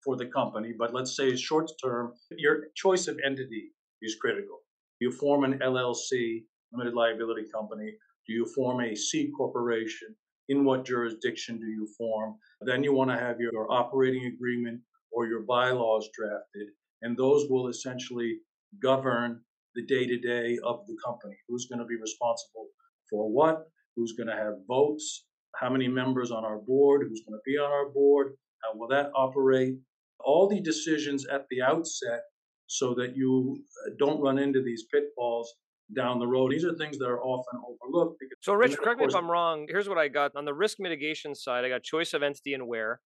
for 0.04 0.16
the 0.16 0.26
company, 0.26 0.72
but 0.78 0.94
let's 0.94 1.16
say 1.16 1.36
short 1.36 1.70
term, 1.82 2.12
your 2.30 2.68
choice 2.74 3.08
of 3.08 3.18
entity 3.24 3.72
is 4.02 4.16
critical. 4.20 4.60
You 5.00 5.12
form 5.12 5.44
an 5.44 5.58
LLC, 5.58 6.44
limited 6.72 6.94
liability 6.94 7.46
company. 7.52 7.92
Do 8.26 8.32
you 8.32 8.46
form 8.54 8.80
a 8.80 8.94
C 8.94 9.30
corporation? 9.36 10.14
In 10.48 10.64
what 10.64 10.86
jurisdiction 10.86 11.60
do 11.60 11.66
you 11.66 11.86
form? 11.98 12.36
Then 12.62 12.82
you 12.82 12.94
want 12.94 13.10
to 13.10 13.18
have 13.18 13.38
your 13.38 13.70
operating 13.70 14.24
agreement 14.34 14.80
or 15.12 15.26
your 15.26 15.42
bylaws 15.42 16.08
drafted, 16.14 16.68
and 17.02 17.14
those 17.14 17.50
will 17.50 17.68
essentially 17.68 18.38
govern 18.82 19.42
the 19.74 19.84
day 19.84 20.06
to 20.06 20.18
day 20.18 20.58
of 20.64 20.86
the 20.86 20.96
company. 21.04 21.36
Who's 21.48 21.66
going 21.66 21.80
to 21.80 21.84
be 21.84 21.96
responsible 22.00 22.68
for 23.10 23.30
what? 23.30 23.64
Who's 23.94 24.12
going 24.12 24.28
to 24.28 24.36
have 24.36 24.54
votes? 24.66 25.27
How 25.56 25.70
many 25.70 25.88
members 25.88 26.30
on 26.30 26.44
our 26.44 26.58
board? 26.58 27.06
Who's 27.08 27.22
going 27.26 27.38
to 27.38 27.42
be 27.44 27.56
on 27.58 27.70
our 27.70 27.88
board? 27.88 28.34
How 28.62 28.78
will 28.78 28.88
that 28.88 29.10
operate? 29.14 29.76
All 30.20 30.48
the 30.48 30.60
decisions 30.60 31.26
at 31.26 31.46
the 31.50 31.62
outset 31.62 32.22
so 32.66 32.94
that 32.94 33.16
you 33.16 33.62
uh, 33.86 33.90
don't 33.98 34.20
run 34.20 34.38
into 34.38 34.62
these 34.62 34.84
pitfalls 34.92 35.52
down 35.96 36.18
the 36.18 36.26
road. 36.26 36.52
These 36.52 36.64
are 36.64 36.74
things 36.74 36.98
that 36.98 37.06
are 37.06 37.22
often 37.22 37.60
overlooked. 37.66 38.22
so, 38.42 38.52
Rich, 38.52 38.76
correct 38.76 39.00
me 39.00 39.06
if 39.06 39.14
I'm 39.14 39.30
wrong. 39.30 39.66
Here's 39.68 39.88
what 39.88 39.98
I 39.98 40.08
got 40.08 40.36
on 40.36 40.44
the 40.44 40.52
risk 40.54 40.78
mitigation 40.78 41.34
side. 41.34 41.64
I 41.64 41.68
got 41.68 41.82
choice 41.82 42.12
of 42.12 42.22
entity 42.22 42.54
and 42.54 42.66
where. 42.66 43.00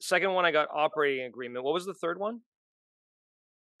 Second 0.00 0.32
one, 0.32 0.44
I 0.44 0.50
got 0.50 0.68
operating 0.74 1.26
agreement. 1.26 1.64
What 1.64 1.74
was 1.74 1.86
the 1.86 1.94
third 1.94 2.18
one? 2.18 2.40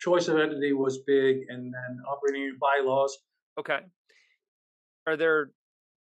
Choice 0.00 0.28
of 0.28 0.38
entity 0.38 0.72
was 0.72 0.98
big, 1.06 1.38
and 1.48 1.72
then 1.72 1.98
operating 2.06 2.56
bylaws. 2.60 3.16
Okay. 3.58 3.78
Are 5.06 5.16
there 5.16 5.50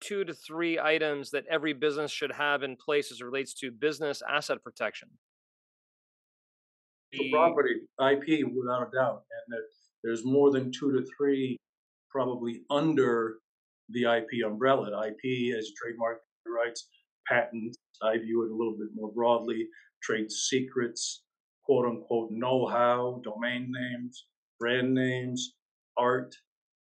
two 0.02 0.24
to 0.24 0.34
three 0.34 0.80
items 0.80 1.32
that 1.32 1.46
every 1.50 1.74
business 1.74 2.12
should 2.12 2.32
have 2.32 2.64
in 2.64 2.76
place 2.76 3.12
as 3.12 3.22
it 3.22 3.26
relates 3.26 3.54
to 3.56 3.72
business 3.72 4.22
asset 4.28 4.64
protection? 4.64 5.10
The 7.12 7.32
property 7.32 7.76
IP, 8.00 8.46
without 8.54 8.88
a 8.88 8.92
doubt, 8.96 9.24
and 9.32 9.50
that 9.50 9.64
there's 10.04 10.26
more 10.26 10.52
than 10.52 10.72
two 10.72 10.92
to 10.92 11.06
three, 11.18 11.58
probably 12.10 12.62
under 12.70 13.36
the 13.90 14.04
IP 14.04 14.46
umbrella. 14.46 15.08
IP 15.08 15.56
as 15.58 15.72
trademark 15.82 16.20
rights, 16.46 16.88
patents. 17.28 17.78
I 18.02 18.18
view 18.18 18.44
it 18.44 18.52
a 18.52 18.56
little 18.56 18.76
bit 18.78 18.90
more 18.94 19.12
broadly. 19.12 19.68
Trade 20.04 20.32
secrets, 20.32 21.24
quote 21.64 21.86
unquote 21.86 22.30
know-how, 22.32 23.22
domain 23.24 23.72
names, 23.72 24.26
brand 24.60 24.94
names, 24.94 25.54
art, 25.98 26.36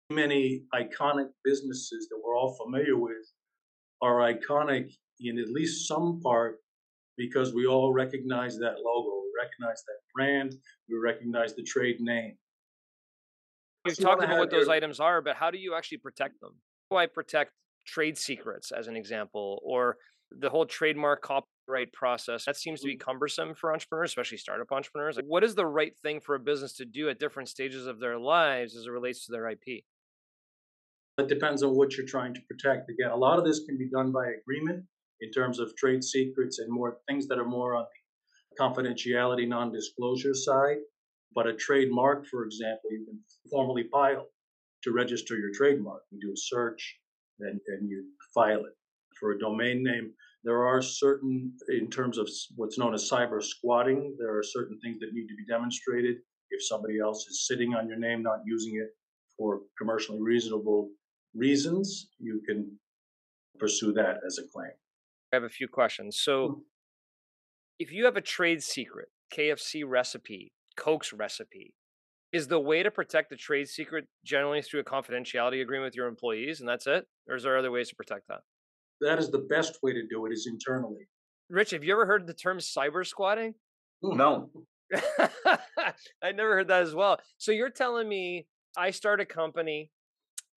many 0.10 0.64
iconic 0.74 1.28
businesses 1.44 2.08
that 2.10 2.20
we're 2.24 2.38
all 2.38 2.56
familiar 2.64 2.98
with 2.98 3.32
are 4.02 4.20
iconic 4.20 4.92
in 5.20 5.40
at 5.40 5.50
least 5.50 5.88
some 5.88 6.20
part 6.22 6.58
because 7.18 7.54
we 7.54 7.66
all 7.66 7.94
recognize 7.94 8.58
that 8.58 8.76
logo, 8.84 9.22
we 9.22 9.32
recognize 9.42 9.84
that 9.84 9.98
brand, 10.14 10.56
we 10.90 10.98
recognize 10.98 11.56
the 11.56 11.64
trade 11.64 12.00
name. 12.00 12.36
We've 13.86 13.96
so 13.96 14.04
talked 14.04 14.24
about 14.24 14.40
what 14.40 14.50
those 14.50 14.70
items 14.70 15.00
are, 15.00 15.22
but 15.22 15.36
how 15.36 15.52
do 15.52 15.58
you 15.58 15.76
actually 15.76 16.00
protect 16.00 16.40
them? 16.40 16.52
How 16.90 16.96
do 16.96 17.00
I 17.00 17.06
protect 17.06 17.52
trade 17.86 18.18
secrets, 18.18 18.72
as 18.72 18.88
an 18.88 18.96
example, 18.96 19.62
or 19.64 19.98
the 20.32 20.50
whole 20.50 20.66
trademark 20.66 21.22
copyright 21.22 21.92
process? 21.92 22.46
That 22.46 22.56
seems 22.56 22.80
to 22.82 22.88
be 22.88 22.96
mm. 22.96 23.00
cumbersome 23.00 23.54
for 23.54 23.74
entrepreneurs, 23.74 24.12
especially 24.12 24.38
startup 24.38 24.72
entrepreneurs. 24.72 25.18
Like, 25.18 25.26
what 25.26 25.44
is 25.44 25.54
the 25.54 25.66
right 25.66 25.94
thing 26.02 26.22
for 26.22 26.36
a 26.36 26.40
business 26.40 26.74
to 26.78 26.86
do 26.86 27.10
at 27.10 27.20
different 27.20 27.50
stages 27.50 27.86
of 27.86 28.00
their 28.00 28.18
lives 28.18 28.76
as 28.76 28.86
it 28.86 28.92
relates 28.92 29.26
to 29.26 29.32
their 29.34 29.50
IP? 29.50 29.84
It 31.20 31.28
depends 31.28 31.62
on 31.62 31.76
what 31.76 31.96
you're 31.96 32.08
trying 32.08 32.34
to 32.34 32.42
protect. 32.50 32.90
Again, 32.90 33.12
a 33.12 33.16
lot 33.16 33.38
of 33.38 33.46
this 33.46 33.64
can 33.66 33.78
be 33.78 33.88
done 33.88 34.12
by 34.12 34.26
agreement 34.30 34.84
in 35.22 35.32
terms 35.32 35.60
of 35.60 35.76
trade 35.76 36.04
secrets 36.04 36.58
and 36.58 36.72
more 36.72 36.98
things 37.08 37.28
that 37.28 37.38
are 37.38 37.46
more 37.46 37.76
on 37.76 37.86
the 38.50 38.64
confidentiality, 38.64 39.48
non 39.48 39.72
disclosure 39.72 40.34
side. 40.34 40.78
But 41.36 41.46
a 41.46 41.54
trademark, 41.54 42.26
for 42.26 42.46
example, 42.46 42.90
you 42.92 43.06
can 43.06 43.20
formally 43.52 43.88
file 43.92 44.28
to 44.84 44.92
register 44.92 45.38
your 45.38 45.52
trademark. 45.54 46.02
You 46.10 46.20
do 46.20 46.34
a 46.34 46.38
search 46.38 46.98
and, 47.40 47.60
and 47.68 47.88
you 47.88 48.06
file 48.34 48.66
it. 48.66 48.74
For 49.20 49.34
a 49.34 49.40
domain 49.40 49.84
name, 49.84 50.14
there 50.44 50.66
are 50.66 50.82
certain, 50.82 51.54
in 51.70 51.92
terms 51.92 52.18
of 52.18 52.28
what's 52.56 52.80
known 52.80 52.96
as 52.96 53.08
cyber 53.10 53.42
squatting, 53.42 54.16
there 54.20 54.36
are 54.36 54.44
certain 54.44 54.80
things 54.80 55.00
that 55.00 55.14
need 55.14 55.28
to 55.28 55.36
be 55.36 55.46
demonstrated. 55.48 56.18
If 56.50 56.66
somebody 56.66 57.00
else 57.00 57.28
is 57.28 57.48
sitting 57.48 57.76
on 57.76 57.88
your 57.88 57.98
name, 57.98 58.24
not 58.24 58.40
using 58.46 58.78
it 58.78 58.90
for 59.38 59.62
commercially 59.78 60.22
reasonable 60.22 60.90
reasons, 61.36 62.10
you 62.20 62.42
can 62.48 62.78
pursue 63.60 63.94
that 63.94 64.18
as 64.26 64.38
a 64.38 64.48
claim. 64.54 64.72
I 65.32 65.38
have 65.38 65.44
a 65.44 65.50
few 65.50 65.68
questions. 65.68 66.20
So, 66.20 66.48
hmm. 66.48 66.60
if 67.80 67.92
you 67.92 68.06
have 68.06 68.18
a 68.18 68.22
trade 68.22 68.62
secret, 68.64 69.10
KFC 69.36 69.84
recipe, 69.86 70.54
Coke's 70.78 71.14
recipe, 71.14 71.74
is 72.32 72.48
the 72.48 72.60
way 72.60 72.82
to 72.82 72.90
protect 72.90 73.30
the 73.30 73.36
trade 73.36 73.70
secret 73.70 74.06
generally 74.26 74.62
through 74.62 74.80
a 74.80 74.84
confidentiality 74.84 75.62
agreement 75.62 75.90
with 75.90 75.96
your 75.96 76.08
employees 76.08 76.60
and 76.60 76.68
that's 76.68 76.88
it? 76.88 77.06
Or 77.30 77.36
is 77.36 77.44
there 77.44 77.58
other 77.58 77.72
ways 77.72 77.90
to 77.90 77.96
protect 77.96 78.28
that? 78.28 78.40
That 79.02 79.20
is 79.20 79.30
the 79.30 79.46
best 79.50 79.78
way 79.84 79.94
to 79.94 80.02
do 80.10 80.26
it 80.26 80.34
is 80.34 80.48
internally. 80.48 81.08
Rich, 81.50 81.72
have 81.72 81.84
you 81.84 81.94
ever 81.94 82.06
heard 82.06 82.26
the 82.26 82.34
term 82.34 82.58
cyber 82.58 83.06
squatting? 83.06 83.54
No. 84.02 84.50
I 84.94 86.32
never 86.34 86.56
heard 86.56 86.68
that 86.70 86.82
as 86.82 86.96
well. 86.96 87.20
So 87.38 87.52
you're 87.52 87.70
telling 87.70 88.10
me 88.10 88.48
I 88.76 88.90
start 88.90 89.22
a 89.22 89.26
company 89.26 89.92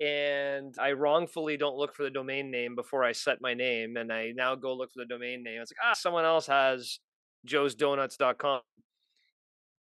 and 0.01 0.75
I 0.79 0.93
wrongfully 0.93 1.57
don't 1.57 1.77
look 1.77 1.95
for 1.95 2.03
the 2.03 2.11
domain 2.11 2.51
name 2.51 2.75
before 2.75 3.05
I 3.05 3.13
set 3.13 3.41
my 3.41 3.55
name, 3.55 3.97
and 3.97 4.13
I 4.13 4.33
now 4.35 4.55
go 4.55 4.75
look 4.75 4.93
for 4.93 5.01
the 5.01 5.07
domain 5.07 5.43
name. 5.43 5.61
It's 5.61 5.73
like, 5.73 5.91
ah, 5.91 5.95
someone 5.95 6.25
else 6.25 6.47
has 6.47 7.01
joesdonuts.com, 7.47 8.61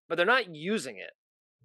but 0.08 0.16
they're 0.16 0.26
not 0.26 0.54
using 0.54 0.96
it. 0.96 1.10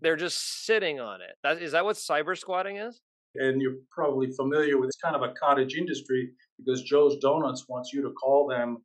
They're 0.02 0.18
just 0.18 0.66
sitting 0.66 1.00
on 1.00 1.22
it. 1.22 1.36
That, 1.44 1.62
is 1.62 1.72
that 1.74 1.86
what 1.86 1.96
cyber 1.96 2.38
squatting 2.38 2.78
is? 2.78 3.00
And 3.36 3.62
you're 3.62 3.78
probably 3.90 4.32
familiar 4.32 4.78
with 4.78 4.88
it's 4.88 4.98
kind 4.98 5.16
of 5.16 5.22
a 5.22 5.34
cottage 5.34 5.76
industry 5.76 6.32
because 6.58 6.82
Joe's 6.82 7.18
Donuts 7.20 7.68
wants 7.70 7.94
you 7.94 8.02
to 8.02 8.12
call 8.12 8.48
them 8.48 8.80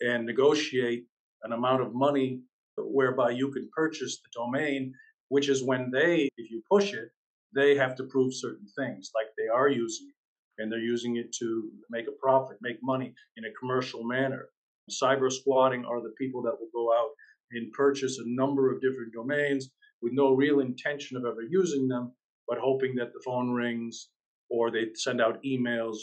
and 0.00 0.24
negotiate 0.24 1.04
an 1.42 1.52
amount 1.52 1.82
of 1.82 1.94
money 1.94 2.40
whereby 2.76 3.30
you 3.30 3.50
can 3.50 3.68
purchase 3.74 4.20
the 4.20 4.28
domain, 4.32 4.92
which 5.28 5.48
is 5.48 5.64
when 5.64 5.90
they, 5.90 6.28
if 6.36 6.50
you 6.50 6.62
push 6.70 6.92
it, 6.92 7.10
they 7.54 7.76
have 7.76 7.94
to 7.96 8.04
prove 8.04 8.34
certain 8.34 8.66
things, 8.76 9.10
like 9.14 9.26
they 9.36 9.48
are 9.48 9.68
using 9.68 10.08
it, 10.08 10.62
and 10.62 10.70
they're 10.70 10.78
using 10.78 11.16
it 11.16 11.32
to 11.40 11.70
make 11.90 12.06
a 12.08 12.18
profit, 12.20 12.58
make 12.60 12.78
money 12.82 13.14
in 13.36 13.44
a 13.44 13.54
commercial 13.58 14.04
manner. 14.04 14.48
Cyber 14.90 15.30
squatting 15.30 15.84
are 15.84 16.02
the 16.02 16.14
people 16.18 16.42
that 16.42 16.56
will 16.58 16.70
go 16.72 16.92
out 16.92 17.10
and 17.52 17.72
purchase 17.72 18.18
a 18.18 18.24
number 18.26 18.72
of 18.72 18.80
different 18.80 19.12
domains 19.12 19.70
with 20.02 20.12
no 20.12 20.34
real 20.34 20.60
intention 20.60 21.16
of 21.16 21.24
ever 21.24 21.42
using 21.42 21.88
them, 21.88 22.12
but 22.46 22.58
hoping 22.58 22.94
that 22.96 23.12
the 23.12 23.22
phone 23.24 23.52
rings 23.52 24.08
or 24.50 24.70
they 24.70 24.86
send 24.94 25.20
out 25.20 25.42
emails 25.44 25.98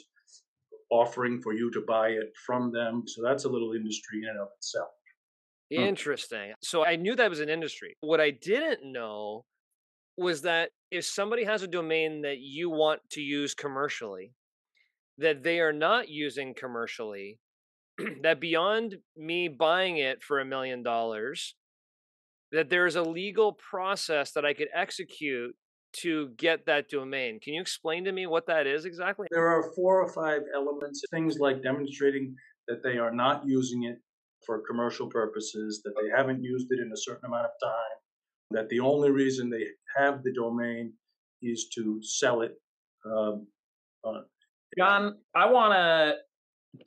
offering 0.91 1.41
for 1.41 1.53
you 1.53 1.71
to 1.71 1.81
buy 1.87 2.09
it 2.09 2.31
from 2.45 2.71
them. 2.71 3.03
So 3.07 3.21
that's 3.23 3.45
a 3.45 3.49
little 3.49 3.73
industry 3.73 4.19
in 4.23 4.29
and 4.29 4.39
of 4.39 4.47
itself. 4.57 4.89
Hmm. 5.73 5.81
Interesting. 5.81 6.53
So 6.61 6.85
I 6.85 6.95
knew 6.95 7.15
that 7.15 7.29
was 7.29 7.39
an 7.39 7.49
industry. 7.49 7.95
What 8.01 8.21
I 8.21 8.31
didn't 8.31 8.91
know 8.91 9.45
was 10.17 10.41
that 10.43 10.71
if 10.91 11.05
somebody 11.05 11.43
has 11.43 11.61
a 11.63 11.67
domain 11.67 12.21
that 12.21 12.37
you 12.39 12.69
want 12.69 13.01
to 13.11 13.21
use 13.21 13.53
commercially, 13.53 14.33
that 15.17 15.43
they 15.43 15.59
are 15.59 15.73
not 15.73 16.09
using 16.09 16.53
commercially, 16.53 17.39
that 18.21 18.39
beyond 18.39 18.97
me 19.15 19.47
buying 19.47 19.97
it 19.97 20.23
for 20.23 20.39
a 20.39 20.45
million 20.45 20.83
dollars, 20.83 21.55
that 22.51 22.69
there's 22.69 22.95
a 22.95 23.03
legal 23.03 23.53
process 23.53 24.31
that 24.31 24.45
I 24.45 24.53
could 24.53 24.69
execute 24.73 25.55
to 26.01 26.29
get 26.37 26.65
that 26.65 26.89
domain. 26.89 27.39
Can 27.41 27.53
you 27.53 27.61
explain 27.61 28.03
to 28.05 28.11
me 28.11 28.27
what 28.27 28.47
that 28.47 28.67
is 28.67 28.85
exactly? 28.85 29.27
There 29.31 29.47
are 29.47 29.71
four 29.75 30.01
or 30.01 30.11
five 30.11 30.41
elements, 30.53 31.01
things 31.11 31.39
like 31.39 31.63
demonstrating 31.63 32.35
that 32.67 32.83
they 32.83 32.97
are 32.97 33.11
not 33.13 33.43
using 33.45 33.83
it 33.83 33.97
for 34.45 34.61
commercial 34.67 35.07
purposes, 35.07 35.81
that 35.83 35.93
they 36.01 36.09
haven't 36.15 36.43
used 36.43 36.67
it 36.69 36.79
in 36.79 36.91
a 36.91 36.97
certain 36.97 37.25
amount 37.25 37.45
of 37.45 37.51
time, 37.63 37.97
that 38.55 38.69
the 38.69 38.79
only 38.79 39.11
reason 39.11 39.49
they 39.49 39.65
have 39.97 40.23
the 40.23 40.33
domain 40.33 40.93
is 41.41 41.67
to 41.75 41.99
sell 42.01 42.41
it. 42.41 42.53
Um, 43.05 43.47
uh, 44.03 44.21
John, 44.77 45.17
I 45.35 45.49
want 45.49 45.73
to 45.73 46.15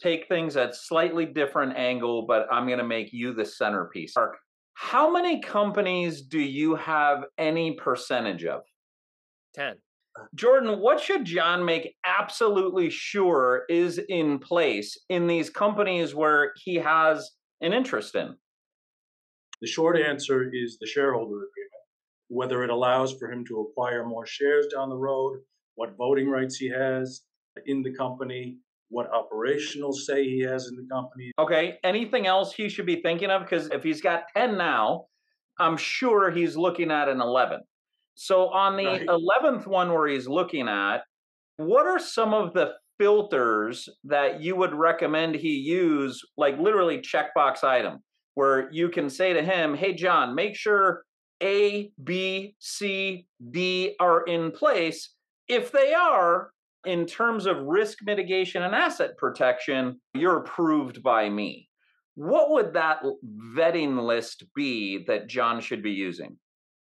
take 0.01 0.29
things 0.29 0.57
at 0.57 0.75
slightly 0.75 1.25
different 1.27 1.77
angle, 1.77 2.27
but 2.27 2.47
I'm 2.51 2.67
going 2.67 2.79
to 2.79 2.85
make 2.85 3.13
you 3.13 3.33
the 3.33 3.45
centerpiece. 3.45 4.15
Mark, 4.17 4.37
how 4.75 5.11
many 5.11 5.41
companies 5.41 6.23
do 6.23 6.39
you 6.39 6.75
have 6.77 7.25
any 7.39 7.73
percentage 7.73 8.45
of? 8.45 8.63
10. 9.55 9.77
Jordan, 10.35 10.81
what 10.81 11.01
should 11.01 11.25
John 11.25 11.65
make 11.65 11.95
absolutely 12.05 12.91
sure 12.91 13.65
is 13.69 14.01
in 14.09 14.39
place 14.39 14.97
in 15.09 15.27
these 15.27 15.49
companies 15.49 16.15
where 16.15 16.53
he 16.57 16.77
has 16.77 17.31
an 17.61 17.73
interest 17.73 18.15
in? 18.15 18.35
The 19.61 19.67
short 19.69 19.97
answer 19.99 20.51
is 20.53 20.79
the 20.79 20.87
shareholder 20.87 21.37
agreement, 21.37 21.85
whether 22.29 22.63
it 22.63 22.71
allows 22.71 23.15
for 23.15 23.31
him 23.31 23.45
to 23.47 23.61
acquire 23.61 24.05
more 24.05 24.27
shares 24.27 24.67
down 24.75 24.89
the 24.89 24.97
road, 24.97 25.41
what 25.75 25.97
voting 25.97 26.29
rights 26.29 26.57
he 26.57 26.69
has 26.69 27.23
in 27.67 27.83
the 27.83 27.95
company, 27.95 28.59
what 28.91 29.13
operational 29.13 29.93
say 29.93 30.25
he 30.25 30.41
has 30.41 30.69
in 30.69 30.77
the 30.77 30.87
company. 30.91 31.33
Okay, 31.39 31.79
anything 31.85 32.27
else 32.27 32.53
he 32.53 32.69
should 32.69 32.87
be 32.87 33.03
thinking 33.03 33.31
of? 33.31 33.43
Because 33.43 33.69
if 33.71 33.83
he's 33.83 34.01
got 34.01 34.25
10 34.37 34.57
now, 34.57 35.07
I'm 35.59 35.77
sure 35.77 36.31
he's 36.31 36.57
looking 36.57 36.91
at 36.91 37.09
an 37.09 37.21
11. 37.21 37.61
So 38.15 38.49
on 38.49 38.77
the 38.77 38.87
right. 38.87 39.07
11th 39.07 39.67
one 39.67 39.93
where 39.93 40.09
he's 40.09 40.29
looking 40.29 40.69
at, 40.69 40.99
what 41.57 41.87
are 41.87 41.99
some 41.99 42.33
of 42.33 42.55
the 42.55 42.73
filters 42.99 43.89
that 44.05 44.41
you 44.41 44.57
would 44.57 44.75
recommend 44.75 45.35
he 45.35 45.51
use, 45.51 46.21
like 46.37 46.59
literally 46.59 46.99
checkbox 46.99 47.65
item? 47.65 47.99
Where 48.39 48.71
you 48.71 48.89
can 48.89 49.11
say 49.11 49.33
to 49.33 49.43
him, 49.43 49.75
Hey, 49.75 49.95
John, 49.95 50.33
make 50.33 50.55
sure 50.55 51.03
A, 51.43 51.91
B, 52.05 52.55
C, 52.61 53.27
D 53.51 53.97
are 53.99 54.23
in 54.23 54.53
place. 54.53 55.13
If 55.49 55.73
they 55.73 55.93
are, 55.93 56.53
in 56.87 57.05
terms 57.05 57.47
of 57.47 57.57
risk 57.57 57.99
mitigation 58.05 58.63
and 58.63 58.77
asset 58.77 59.17
protection, 59.19 60.01
you're 60.15 60.39
approved 60.39 61.03
by 61.03 61.29
me. 61.29 61.69
What 62.15 62.51
would 62.51 62.75
that 62.75 63.03
vetting 63.57 64.07
list 64.07 64.45
be 64.55 65.05
that 65.09 65.29
John 65.29 65.61
should 65.61 65.83
be 65.83 65.91
using? 65.91 66.37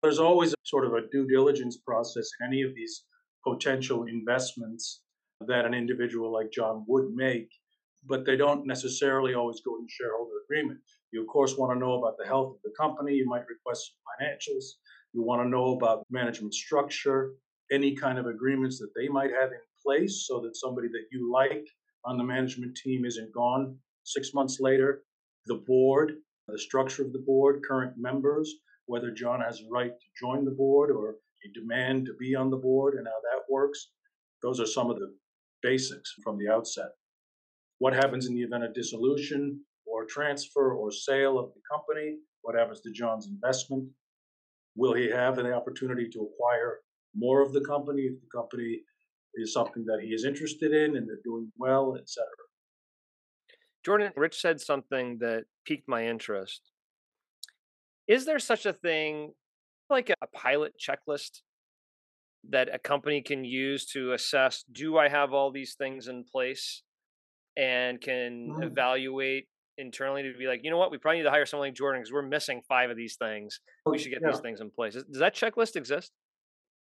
There's 0.02 0.18
always 0.18 0.56
sort 0.64 0.84
of 0.84 0.94
a 0.94 1.06
due 1.12 1.28
diligence 1.28 1.76
process 1.86 2.28
in 2.40 2.48
any 2.48 2.62
of 2.62 2.74
these 2.74 3.04
potential 3.46 4.06
investments 4.08 5.02
that 5.46 5.66
an 5.66 5.72
individual 5.72 6.32
like 6.32 6.50
John 6.50 6.84
would 6.88 7.14
make, 7.14 7.48
but 8.04 8.26
they 8.26 8.36
don't 8.36 8.66
necessarily 8.66 9.34
always 9.34 9.60
go 9.64 9.76
in 9.76 9.86
shareholder 9.88 10.32
agreement. 10.44 10.80
You, 11.14 11.20
of 11.22 11.28
course, 11.28 11.56
want 11.56 11.72
to 11.72 11.78
know 11.78 11.92
about 11.92 12.16
the 12.18 12.26
health 12.26 12.56
of 12.56 12.62
the 12.64 12.72
company. 12.76 13.14
You 13.14 13.28
might 13.28 13.46
request 13.48 13.94
financials. 14.20 14.64
You 15.12 15.22
want 15.22 15.42
to 15.42 15.48
know 15.48 15.76
about 15.76 16.04
management 16.10 16.54
structure, 16.54 17.34
any 17.70 17.94
kind 17.94 18.18
of 18.18 18.26
agreements 18.26 18.80
that 18.80 18.90
they 18.96 19.06
might 19.06 19.30
have 19.30 19.52
in 19.52 19.60
place 19.86 20.26
so 20.26 20.40
that 20.40 20.56
somebody 20.56 20.88
that 20.88 21.04
you 21.12 21.32
like 21.32 21.64
on 22.04 22.18
the 22.18 22.24
management 22.24 22.76
team 22.82 23.04
isn't 23.04 23.32
gone 23.32 23.78
six 24.02 24.34
months 24.34 24.58
later. 24.58 25.04
The 25.46 25.62
board, 25.68 26.14
the 26.48 26.58
structure 26.58 27.04
of 27.04 27.12
the 27.12 27.22
board, 27.24 27.62
current 27.62 27.92
members, 27.96 28.52
whether 28.86 29.12
John 29.12 29.40
has 29.40 29.60
a 29.60 29.70
right 29.70 29.92
to 29.92 30.06
join 30.20 30.44
the 30.44 30.50
board 30.50 30.90
or 30.90 31.10
a 31.44 31.52
demand 31.54 32.06
to 32.06 32.14
be 32.18 32.34
on 32.34 32.50
the 32.50 32.56
board 32.56 32.94
and 32.94 33.06
how 33.06 33.20
that 33.22 33.44
works. 33.48 33.90
Those 34.42 34.58
are 34.58 34.66
some 34.66 34.90
of 34.90 34.98
the 34.98 35.14
basics 35.62 36.12
from 36.24 36.38
the 36.38 36.52
outset. 36.52 36.90
What 37.78 37.94
happens 37.94 38.26
in 38.26 38.34
the 38.34 38.42
event 38.42 38.64
of 38.64 38.74
dissolution 38.74 39.60
or 39.94 40.04
transfer 40.04 40.74
or 40.74 40.90
sale 40.90 41.38
of 41.38 41.52
the 41.54 41.60
company? 41.70 42.18
What 42.42 42.56
happens 42.56 42.80
to 42.80 42.90
John's 42.90 43.28
investment? 43.28 43.88
Will 44.76 44.92
he 44.92 45.08
have 45.08 45.36
the 45.36 45.54
opportunity 45.54 46.08
to 46.08 46.28
acquire 46.28 46.80
more 47.14 47.40
of 47.42 47.52
the 47.52 47.60
company 47.60 48.02
if 48.02 48.20
the 48.20 48.26
company 48.36 48.80
is 49.36 49.52
something 49.52 49.84
that 49.86 50.00
he 50.02 50.08
is 50.08 50.24
interested 50.24 50.72
in 50.72 50.96
and 50.96 51.08
they're 51.08 51.24
doing 51.24 51.50
well, 51.56 51.96
etc. 51.96 52.26
Jordan, 53.84 54.12
Rich 54.16 54.40
said 54.40 54.60
something 54.60 55.18
that 55.18 55.44
piqued 55.64 55.88
my 55.88 56.06
interest. 56.06 56.72
Is 58.08 58.26
there 58.26 58.38
such 58.38 58.66
a 58.66 58.72
thing 58.72 59.32
like 59.90 60.10
a 60.10 60.26
pilot 60.28 60.74
checklist 60.78 61.42
that 62.50 62.74
a 62.74 62.78
company 62.78 63.22
can 63.22 63.44
use 63.44 63.86
to 63.86 64.12
assess 64.12 64.64
do 64.70 64.98
I 64.98 65.08
have 65.08 65.32
all 65.32 65.50
these 65.50 65.74
things 65.74 66.08
in 66.08 66.24
place 66.24 66.82
and 67.56 68.00
can 68.00 68.56
mm. 68.58 68.64
evaluate 68.64 69.46
internally 69.78 70.22
to 70.22 70.38
be 70.38 70.46
like, 70.46 70.60
you 70.62 70.70
know 70.70 70.78
what, 70.78 70.90
we 70.90 70.98
probably 70.98 71.18
need 71.18 71.24
to 71.24 71.30
hire 71.30 71.46
someone 71.46 71.68
like 71.68 71.74
Jordan 71.74 72.00
because 72.00 72.12
we're 72.12 72.22
missing 72.22 72.62
five 72.68 72.90
of 72.90 72.96
these 72.96 73.16
things. 73.16 73.60
Oh, 73.86 73.92
we 73.92 73.98
should 73.98 74.10
get 74.10 74.20
yeah. 74.22 74.30
these 74.30 74.40
things 74.40 74.60
in 74.60 74.70
place. 74.70 74.94
Does 74.94 75.18
that 75.18 75.34
checklist 75.34 75.76
exist? 75.76 76.12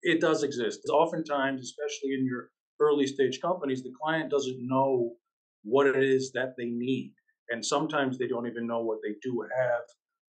It 0.02 0.20
does 0.20 0.42
exist. 0.42 0.80
Oftentimes, 0.90 1.61
especially 1.62 2.14
in 2.14 2.26
your 2.26 2.50
early 2.80 3.06
stage 3.06 3.40
companies, 3.40 3.82
the 3.82 3.92
client 4.02 4.30
doesn't 4.30 4.58
know 4.61 5.12
what 5.64 5.87
it 5.87 6.02
is 6.02 6.32
that 6.32 6.54
they 6.58 6.66
need. 6.66 7.14
And 7.50 7.64
sometimes 7.64 8.18
they 8.18 8.26
don't 8.26 8.46
even 8.46 8.66
know 8.66 8.80
what 8.80 8.99
they 9.02 9.14
do 9.22 9.44
have 9.56 9.82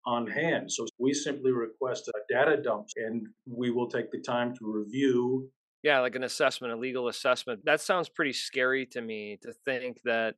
on 0.06 0.26
hand. 0.26 0.70
So 0.70 0.86
we 0.98 1.14
simply 1.14 1.52
request 1.52 2.08
a 2.08 2.32
data 2.32 2.60
dump 2.60 2.88
and 2.96 3.26
we 3.46 3.70
will 3.70 3.88
take 3.88 4.10
the 4.10 4.20
time 4.20 4.54
to 4.56 4.60
review. 4.64 5.48
Yeah, 5.82 6.00
like 6.00 6.14
an 6.14 6.24
assessment, 6.24 6.72
a 6.72 6.76
legal 6.76 7.08
assessment. 7.08 7.64
That 7.64 7.80
sounds 7.80 8.08
pretty 8.08 8.32
scary 8.32 8.86
to 8.86 9.00
me 9.00 9.38
to 9.42 9.52
think 9.64 10.00
that 10.04 10.34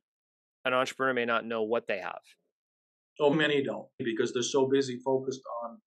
an 0.65 0.73
entrepreneur 0.73 1.13
may 1.13 1.25
not 1.25 1.45
know 1.45 1.63
what 1.63 1.87
they 1.87 1.99
have. 1.99 2.21
So 3.17 3.29
many 3.29 3.63
don't 3.63 3.87
because 3.97 4.33
they're 4.33 4.43
so 4.43 4.67
busy 4.67 4.99
focused 5.05 5.41
on 5.63 5.77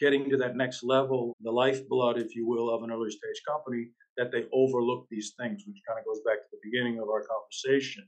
getting 0.00 0.28
to 0.30 0.36
that 0.38 0.56
next 0.56 0.82
level, 0.82 1.36
the 1.42 1.50
lifeblood, 1.50 2.18
if 2.18 2.34
you 2.34 2.46
will, 2.46 2.74
of 2.74 2.82
an 2.82 2.90
early 2.90 3.10
stage 3.10 3.40
company, 3.46 3.88
that 4.16 4.32
they 4.32 4.44
overlook 4.52 5.06
these 5.10 5.34
things, 5.38 5.62
which 5.66 5.76
kind 5.86 5.98
of 5.98 6.04
goes 6.04 6.20
back 6.26 6.38
to 6.38 6.48
the 6.50 6.58
beginning 6.64 6.98
of 6.98 7.08
our 7.08 7.22
conversation. 7.22 8.04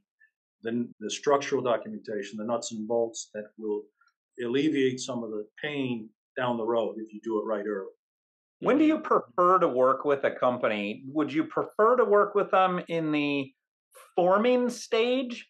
Then 0.63 0.91
the 0.99 1.11
structural 1.11 1.63
documentation, 1.63 2.39
the 2.39 2.45
nuts 2.45 2.73
and 2.73 2.89
bolts 2.89 3.31
that 3.35 3.45
will 3.59 3.83
alleviate 4.45 4.99
some 4.99 5.23
of 5.23 5.31
the 5.31 5.47
pain 5.63 6.09
down 6.37 6.57
the 6.57 6.65
road 6.65 6.97
if 6.99 7.13
you 7.13 7.21
do 7.23 7.39
it 7.39 7.45
right 7.45 7.65
early. 7.67 7.93
When 8.61 8.79
do 8.79 8.85
you 8.85 8.99
prefer 8.99 9.59
to 9.59 9.69
work 9.69 10.05
with 10.05 10.25
a 10.25 10.31
company? 10.31 11.05
Would 11.09 11.33
you 11.33 11.45
prefer 11.45 11.97
to 11.97 12.05
work 12.05 12.35
with 12.35 12.51
them 12.51 12.81
in 12.89 13.13
the 13.13 13.53
forming 14.17 14.71
stage? 14.71 15.47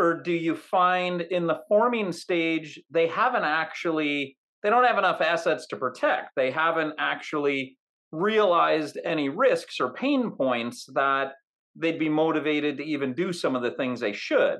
Or 0.00 0.14
do 0.14 0.32
you 0.32 0.56
find 0.56 1.20
in 1.20 1.46
the 1.46 1.60
forming 1.68 2.10
stage, 2.10 2.80
they 2.90 3.06
haven't 3.06 3.44
actually 3.44 4.38
they 4.62 4.70
don't 4.70 4.84
have 4.84 4.98
enough 4.98 5.20
assets 5.20 5.66
to 5.68 5.76
protect. 5.76 6.30
They 6.36 6.50
haven't 6.50 6.94
actually 6.98 7.78
realized 8.12 8.98
any 9.04 9.28
risks 9.28 9.80
or 9.80 9.92
pain 9.92 10.32
points 10.32 10.86
that 10.94 11.32
they'd 11.76 11.98
be 11.98 12.08
motivated 12.08 12.76
to 12.76 12.84
even 12.84 13.14
do 13.14 13.32
some 13.32 13.56
of 13.56 13.62
the 13.62 13.70
things 13.72 14.00
they 14.00 14.12
should. 14.12 14.58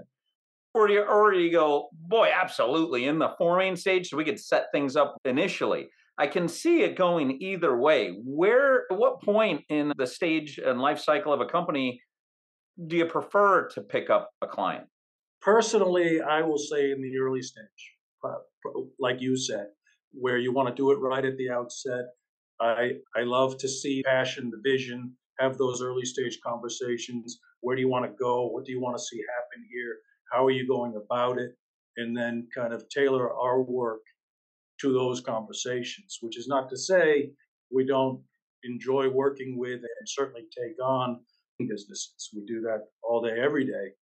Or 0.73 0.89
you, 0.89 1.03
or 1.03 1.35
you 1.35 1.51
go, 1.51 1.89
boy, 1.93 2.31
absolutely, 2.33 3.07
in 3.07 3.19
the 3.19 3.35
forming 3.37 3.77
stage, 3.77 4.09
so 4.09 4.17
we 4.17 4.25
could 4.25 4.39
set 4.39 4.67
things 4.73 4.95
up 4.95 5.17
initially. 5.25 5.91
I 6.17 6.29
can 6.29 6.49
see 6.49 6.83
it 6.83 6.97
going 6.97 7.39
either 7.43 7.77
way. 7.77 8.15
Where, 8.25 8.85
what 8.91 9.21
point 9.21 9.65
in 9.69 9.93
the 9.97 10.07
stage 10.07 10.59
and 10.59 10.81
life 10.81 11.01
cycle 11.01 11.33
of 11.33 11.41
a 11.41 11.47
company 11.47 12.01
do 12.87 12.97
you 12.97 13.07
prefer 13.07 13.69
to 13.71 13.81
pick 13.83 14.11
up 14.11 14.31
a 14.41 14.47
client? 14.47 14.87
Personally, 15.41 16.21
I 16.21 16.43
will 16.43 16.59
say 16.59 16.91
in 16.91 17.01
the 17.01 17.19
early 17.19 17.43
stage, 17.43 17.95
like 18.99 19.21
you 19.21 19.37
said, 19.37 19.69
where 20.13 20.39
you 20.39 20.53
want 20.53 20.69
to 20.69 20.75
do 20.75 20.91
it 20.91 20.97
right 20.97 21.25
at 21.25 21.37
the 21.39 21.51
outset. 21.51 22.05
I 22.61 22.93
I 23.17 23.23
love 23.23 23.57
to 23.59 23.69
see 23.69 24.03
passion, 24.03 24.51
the 24.51 24.61
vision, 24.63 25.17
have 25.39 25.57
those 25.57 25.83
early 25.83 26.05
stage 26.05 26.39
conversations. 26.45 27.41
Where 27.61 27.75
do 27.75 27.81
you 27.81 27.89
want 27.89 28.05
to 28.05 28.17
go? 28.23 28.47
What 28.49 28.65
do 28.65 28.73
you 28.73 28.81
want 28.81 28.97
to 28.97 29.03
see 29.03 29.19
happen 29.19 29.67
here? 29.73 29.97
How 30.31 30.45
are 30.45 30.51
you 30.51 30.67
going 30.67 30.95
about 30.97 31.39
it? 31.39 31.53
And 31.97 32.17
then 32.17 32.49
kind 32.55 32.73
of 32.73 32.89
tailor 32.89 33.33
our 33.35 33.63
work 33.63 34.03
to 34.83 34.93
those 34.93 35.21
conversations, 35.21 36.19
which 36.21 36.39
is 36.39 36.49
not 36.49 36.69
to 36.71 36.77
say 36.77 37.33
we 37.71 37.85
don't 37.87 38.21
enjoy 38.65 39.09
working 39.09 39.59
with 39.59 39.81
and 39.81 40.07
certainly 40.07 40.47
take 40.57 40.81
on 40.83 41.21
businesses. 41.59 42.31
We 42.35 42.45
do 42.47 42.61
that 42.63 42.89
all 43.03 43.23
day, 43.23 43.39
every 43.41 43.65
day. 43.65 43.93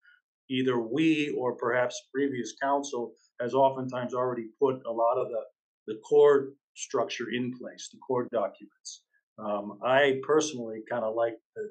Either 0.50 0.80
we 0.80 1.34
or 1.38 1.54
perhaps 1.54 2.08
previous 2.12 2.54
counsel 2.62 3.12
has 3.40 3.54
oftentimes 3.54 4.14
already 4.14 4.48
put 4.60 4.80
a 4.86 4.92
lot 4.92 5.18
of 5.18 5.28
the 5.28 5.40
the 5.86 5.98
core 6.08 6.50
structure 6.76 7.30
in 7.32 7.52
place, 7.58 7.88
the 7.92 7.98
core 8.06 8.28
documents. 8.30 9.04
Um, 9.38 9.78
I 9.82 10.20
personally 10.22 10.82
kind 10.88 11.04
of 11.04 11.14
like 11.14 11.34
to 11.56 11.62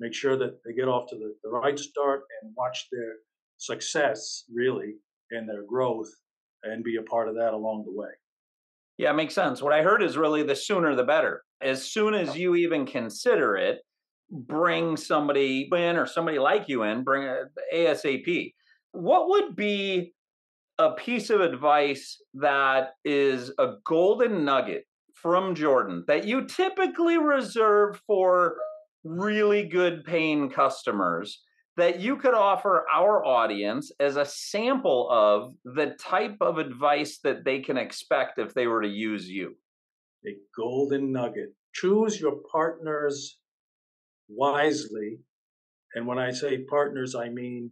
make 0.00 0.14
sure 0.14 0.36
that 0.36 0.58
they 0.64 0.72
get 0.72 0.88
off 0.88 1.08
to 1.10 1.16
the, 1.16 1.34
the 1.44 1.50
right 1.50 1.78
start 1.78 2.22
and 2.42 2.52
watch 2.56 2.88
their 2.90 3.16
success 3.58 4.44
really 4.52 4.94
and 5.30 5.48
their 5.48 5.62
growth 5.62 6.10
and 6.64 6.82
be 6.82 6.96
a 6.96 7.02
part 7.02 7.28
of 7.28 7.36
that 7.36 7.54
along 7.54 7.84
the 7.84 7.92
way. 7.92 8.10
Yeah, 8.98 9.10
it 9.10 9.16
makes 9.16 9.34
sense. 9.34 9.62
What 9.62 9.72
I 9.72 9.82
heard 9.82 10.02
is 10.02 10.16
really 10.16 10.42
the 10.42 10.56
sooner 10.56 10.94
the 10.94 11.04
better. 11.04 11.42
As 11.62 11.90
soon 11.90 12.14
as 12.14 12.36
you 12.36 12.54
even 12.54 12.86
consider 12.86 13.56
it, 13.56 13.80
bring 14.30 14.96
somebody 14.96 15.68
in 15.72 15.96
or 15.96 16.06
somebody 16.06 16.38
like 16.38 16.68
you 16.68 16.82
in, 16.82 17.02
bring 17.04 17.24
a 17.24 17.44
ASAP. 17.74 18.54
What 18.92 19.28
would 19.28 19.56
be 19.56 20.14
a 20.78 20.92
piece 20.92 21.30
of 21.30 21.40
advice 21.40 22.22
that 22.34 22.94
is 23.04 23.52
a 23.58 23.74
golden 23.84 24.44
nugget 24.44 24.84
from 25.14 25.54
Jordan 25.54 26.04
that 26.06 26.24
you 26.24 26.46
typically 26.46 27.18
reserve 27.18 28.00
for 28.06 28.56
really 29.04 29.66
good 29.66 30.04
paying 30.04 30.50
customers 30.50 31.42
that 31.76 32.00
you 32.00 32.16
could 32.16 32.34
offer 32.34 32.84
our 32.92 33.24
audience 33.24 33.90
as 34.00 34.16
a 34.16 34.24
sample 34.24 35.08
of 35.10 35.54
the 35.64 35.94
type 36.00 36.36
of 36.40 36.58
advice 36.58 37.18
that 37.24 37.44
they 37.44 37.60
can 37.60 37.76
expect 37.76 38.38
if 38.38 38.54
they 38.54 38.66
were 38.66 38.82
to 38.82 38.88
use 38.88 39.28
you? 39.28 39.56
A 40.26 40.36
golden 40.56 41.12
nugget. 41.12 41.54
Choose 41.72 42.20
your 42.20 42.36
partners 42.50 43.39
wisely. 44.30 45.18
And 45.94 46.06
when 46.06 46.18
I 46.18 46.30
say 46.30 46.64
partners, 46.64 47.14
I 47.14 47.28
mean 47.28 47.70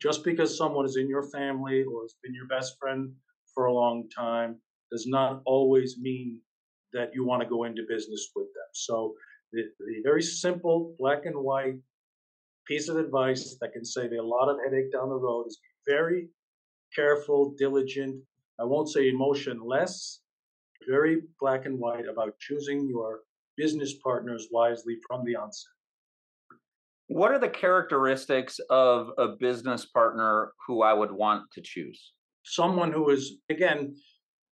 just 0.00 0.24
because 0.24 0.56
someone 0.56 0.84
is 0.84 0.96
in 0.96 1.08
your 1.08 1.22
family 1.30 1.84
or 1.84 2.02
has 2.02 2.14
been 2.22 2.34
your 2.34 2.46
best 2.48 2.76
friend 2.80 3.12
for 3.54 3.66
a 3.66 3.72
long 3.72 4.08
time 4.14 4.56
does 4.90 5.06
not 5.06 5.42
always 5.46 5.96
mean 6.00 6.40
that 6.92 7.10
you 7.14 7.24
want 7.24 7.42
to 7.42 7.48
go 7.48 7.64
into 7.64 7.82
business 7.88 8.30
with 8.34 8.46
them. 8.46 8.70
So, 8.72 9.14
the, 9.52 9.62
the 9.78 10.02
very 10.02 10.22
simple 10.22 10.96
black 10.98 11.26
and 11.26 11.36
white 11.36 11.76
piece 12.66 12.88
of 12.88 12.96
advice 12.96 13.56
that 13.60 13.72
can 13.72 13.84
save 13.84 14.10
a 14.12 14.22
lot 14.22 14.48
of 14.48 14.56
headache 14.64 14.92
down 14.92 15.08
the 15.08 15.14
road 15.14 15.46
is 15.46 15.58
be 15.86 15.92
very 15.92 16.28
careful, 16.94 17.54
diligent. 17.56 18.20
I 18.60 18.64
won't 18.64 18.88
say 18.88 19.08
emotionless, 19.08 20.22
very 20.88 21.22
black 21.40 21.66
and 21.66 21.78
white 21.78 22.08
about 22.08 22.38
choosing 22.40 22.88
your 22.88 23.20
business 23.56 23.94
partners 24.02 24.48
wisely 24.50 24.96
from 25.06 25.24
the 25.24 25.36
onset. 25.36 25.73
What 27.08 27.32
are 27.32 27.38
the 27.38 27.50
characteristics 27.50 28.58
of 28.70 29.10
a 29.18 29.28
business 29.28 29.84
partner 29.84 30.52
who 30.66 30.82
I 30.82 30.94
would 30.94 31.12
want 31.12 31.42
to 31.52 31.60
choose? 31.62 32.12
Someone 32.44 32.92
who 32.92 33.10
is, 33.10 33.38
again, 33.50 33.94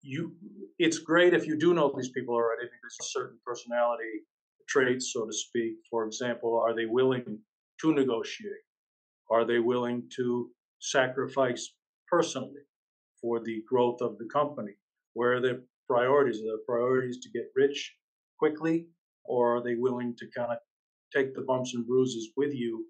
you. 0.01 0.33
It's 0.79 0.99
great 0.99 1.33
if 1.33 1.45
you 1.45 1.57
do 1.57 1.73
know 1.73 1.93
these 1.95 2.09
people 2.09 2.33
already 2.33 2.63
because 2.63 3.11
certain 3.11 3.37
personality 3.45 4.25
traits, 4.67 5.11
so 5.13 5.25
to 5.25 5.33
speak. 5.33 5.73
For 5.91 6.05
example, 6.05 6.59
are 6.59 6.75
they 6.75 6.85
willing 6.85 7.39
to 7.81 7.93
negotiate? 7.93 8.65
Are 9.29 9.45
they 9.45 9.59
willing 9.59 10.09
to 10.15 10.49
sacrifice 10.79 11.75
personally 12.07 12.61
for 13.21 13.39
the 13.39 13.63
growth 13.67 14.01
of 14.01 14.17
the 14.17 14.25
company? 14.25 14.73
Where 15.13 15.33
are 15.33 15.41
their 15.41 15.61
priorities? 15.87 16.41
Are 16.41 16.47
their 16.47 16.65
priorities 16.65 17.19
to 17.19 17.29
get 17.29 17.51
rich 17.55 17.95
quickly, 18.39 18.87
or 19.25 19.57
are 19.57 19.63
they 19.63 19.75
willing 19.75 20.15
to 20.17 20.25
kind 20.35 20.51
of 20.51 20.57
take 21.15 21.33
the 21.33 21.41
bumps 21.41 21.73
and 21.73 21.85
bruises 21.85 22.29
with 22.37 22.53
you 22.53 22.85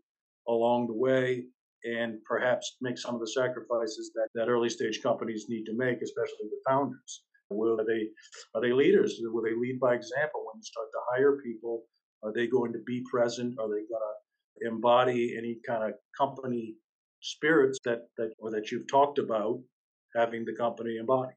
along 0.47 0.88
the 0.88 0.93
way 0.93 1.45
and 1.84 2.17
perhaps 2.25 2.77
make 2.82 2.97
some 2.97 3.15
of 3.15 3.21
the 3.21 3.27
sacrifices 3.27 4.12
that, 4.15 4.27
that 4.36 4.49
early 4.49 4.69
stage 4.69 5.01
companies 5.01 5.45
need 5.47 5.63
to 5.65 5.73
make, 5.75 6.01
especially 6.01 6.49
the 6.49 6.62
founders. 6.67 7.23
Will 7.49 7.77
they 7.77 8.10
are 8.53 8.62
they 8.62 8.73
leaders? 8.73 9.19
Will 9.21 9.41
they 9.41 9.55
lead 9.55 9.79
by 9.79 9.95
example 9.95 10.45
when 10.45 10.60
you 10.60 10.63
start 10.63 10.88
to 10.91 10.99
hire 11.12 11.41
people? 11.43 11.84
Are 12.21 12.34
they 12.34 12.47
going 12.47 12.73
to 12.73 12.79
be 12.86 13.03
present? 13.10 13.58
Are 13.60 13.67
they 13.67 13.86
going 13.89 14.03
to 14.03 14.67
embody 14.67 15.36
any 15.38 15.58
kind 15.65 15.84
of 15.84 15.93
company 16.17 16.75
spirits 17.21 17.79
that, 17.86 18.08
that 18.17 18.32
or 18.39 18.51
that 18.51 18.71
you've 18.71 18.88
talked 18.88 19.17
about 19.17 19.60
having 20.15 20.45
the 20.45 20.53
company 20.53 20.97
embody? 20.97 21.34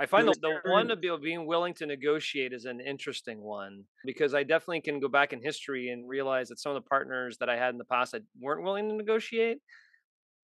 I 0.00 0.06
find 0.06 0.28
the, 0.28 0.34
the 0.40 0.70
one 0.70 0.90
about 0.92 1.22
being 1.22 1.44
willing 1.46 1.74
to 1.74 1.86
negotiate 1.86 2.52
is 2.52 2.66
an 2.66 2.80
interesting 2.80 3.40
one 3.40 3.82
because 4.04 4.32
I 4.32 4.44
definitely 4.44 4.80
can 4.80 5.00
go 5.00 5.08
back 5.08 5.32
in 5.32 5.42
history 5.42 5.88
and 5.90 6.08
realize 6.08 6.48
that 6.48 6.60
some 6.60 6.70
of 6.70 6.82
the 6.82 6.88
partners 6.88 7.36
that 7.38 7.48
I 7.48 7.56
had 7.56 7.70
in 7.70 7.78
the 7.78 7.84
past 7.84 8.12
that 8.12 8.22
weren't 8.40 8.62
willing 8.62 8.88
to 8.88 8.94
negotiate, 8.94 9.58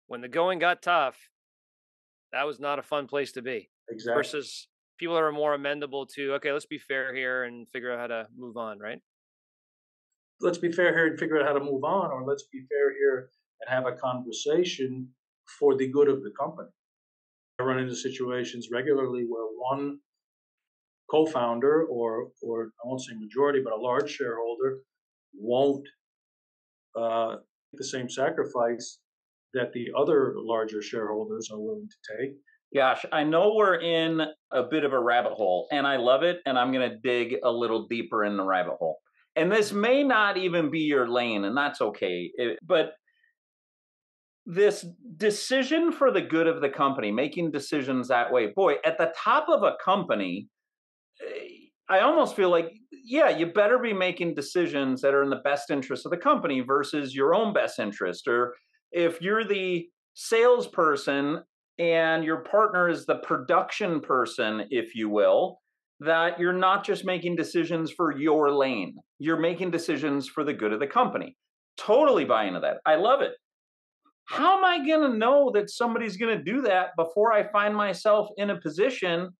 when 0.07 0.23
the 0.23 0.29
going 0.29 0.59
got 0.59 0.81
tough, 0.81 1.19
that 2.33 2.47
was 2.47 2.61
not 2.61 2.79
a 2.79 2.83
fun 2.83 3.07
place 3.07 3.33
to 3.33 3.43
be. 3.43 3.69
Exactly. 3.91 4.19
Versus 4.19 4.69
people 4.99 5.15
that 5.17 5.23
are 5.23 5.33
more 5.33 5.57
amendable 5.57 6.09
to, 6.15 6.33
okay, 6.35 6.53
let's 6.53 6.67
be 6.67 6.79
fair 6.79 7.15
here 7.15 7.45
and 7.45 7.69
figure 7.73 7.93
out 7.93 7.99
how 7.99 8.07
to 8.07 8.27
move 8.35 8.57
on, 8.57 8.79
right? 8.79 9.01
Let's 10.41 10.59
be 10.59 10.73
fair 10.73 10.95
here 10.95 11.09
and 11.09 11.19
figure 11.19 11.39
out 11.39 11.47
how 11.47 11.53
to 11.53 11.61
move 11.61 11.85
on, 11.85 12.11
or 12.11 12.25
let's 12.25 12.45
be 12.45 12.61
fair 12.71 12.93
here 12.99 13.29
and 13.61 13.69
have 13.69 13.87
a 13.87 13.97
conversation 13.97 15.09
for 15.59 15.77
the 15.77 15.89
good 15.89 16.09
of 16.09 16.23
the 16.23 16.31
company. 16.39 16.71
I 17.63 17.65
run 17.65 17.79
into 17.79 17.95
situations 17.95 18.69
regularly 18.73 19.25
where 19.29 19.47
one 19.57 19.99
co-founder 21.11 21.85
or 21.85 22.29
or 22.43 22.65
I 22.85 22.89
won't 22.89 23.03
say 23.03 23.15
majority, 23.19 23.61
but 23.63 23.73
a 23.73 23.77
large 23.81 24.11
shareholder 24.11 24.79
won't 25.35 25.87
uh, 26.99 27.37
the 27.73 27.85
same 27.85 28.09
sacrifice 28.09 28.99
that 29.55 29.73
the 29.73 29.89
other 29.97 30.35
larger 30.37 30.83
shareholders 30.83 31.51
are 31.53 31.61
willing 31.61 31.89
to 31.89 32.17
take. 32.17 32.35
Gosh, 32.75 33.05
I 33.13 33.25
know 33.25 33.53
we're 33.55 33.81
in 33.81 34.23
a 34.51 34.63
bit 34.63 34.85
of 34.85 34.95
a 34.95 34.99
rabbit 34.99 35.33
hole, 35.33 35.69
and 35.71 35.87
I 35.87 35.97
love 35.97 36.23
it, 36.23 36.39
and 36.47 36.59
I'm 36.59 36.73
going 36.73 36.91
to 36.91 36.97
dig 36.97 37.37
a 37.45 37.53
little 37.53 37.87
deeper 37.87 38.25
in 38.25 38.39
the 38.39 38.45
rabbit 38.45 38.77
hole. 38.79 38.99
And 39.37 39.53
this 39.53 39.73
may 39.73 40.03
not 40.03 40.39
even 40.39 40.71
be 40.71 40.81
your 40.81 41.07
lane, 41.07 41.45
and 41.45 41.57
that's 41.57 41.83
okay. 41.83 42.31
It, 42.35 42.59
but 42.63 42.95
this 44.47 44.85
decision 45.17 45.93
for 45.93 46.11
the 46.11 46.21
good 46.21 46.47
of 46.47 46.61
the 46.61 46.69
company, 46.69 47.11
making 47.11 47.51
decisions 47.51 48.09
that 48.09 48.33
way, 48.33 48.53
boy, 48.55 48.75
at 48.85 48.99
the 48.99 49.13
top 49.17 49.49
of 49.49 49.63
a 49.63 49.77
company, 49.85 50.49
eh, 51.21 51.49
I 51.89 52.01
almost 52.01 52.37
feel 52.37 52.51
like, 52.51 52.73
yeah, 53.05 53.29
you 53.29 53.47
better 53.47 53.79
be 53.79 53.93
making 53.93 54.35
decisions 54.35 55.03
that 55.03 55.15
are 55.15 55.23
in 55.23 55.31
the 55.31 55.43
best 55.45 55.71
interest 55.71 56.07
of 56.07 56.11
the 56.11 56.17
company 56.17 56.61
versus 56.61 57.15
your 57.15 57.35
own 57.35 57.53
best 57.53 57.79
interest. 57.79 58.27
Or 58.27 58.55
if 58.93 59.21
you're 59.21 59.45
the 59.45 59.87
salesperson 60.15 61.43
and 61.79 62.25
your 62.25 62.45
partner 62.45 62.89
is 62.89 63.05
the 63.05 63.17
production 63.17 64.01
person, 64.01 64.65
if 64.71 64.95
you 64.95 65.09
will, 65.09 65.59
that 66.01 66.39
you're 66.41 66.53
not 66.53 66.85
just 66.85 67.05
making 67.05 67.37
decisions 67.37 67.91
for 67.91 68.17
your 68.17 68.51
lane, 68.51 68.95
you're 69.19 69.41
making 69.41 69.71
decisions 69.71 70.29
for 70.29 70.45
the 70.45 70.55
good 70.55 70.73
of 70.73 70.81
the 70.81 70.87
company. 70.87 71.37
Totally 71.77 72.25
buy 72.25 72.45
into 72.45 72.61
that. 72.61 72.79
I 72.87 72.97
love 72.97 73.21
it. 73.21 73.33
How 74.27 74.59
am 74.59 74.65
I 74.65 74.87
going 74.87 75.11
to 75.11 75.19
know 75.19 75.51
that 75.55 75.71
somebody's 75.71 76.17
going 76.17 76.37
to 76.37 76.45
do 76.45 76.63
that 76.63 76.91
before 76.97 77.33
I 77.33 77.51
find 77.51 77.75
myself 77.77 78.29
in 78.37 78.51
a 78.51 78.61
position 78.61 79.31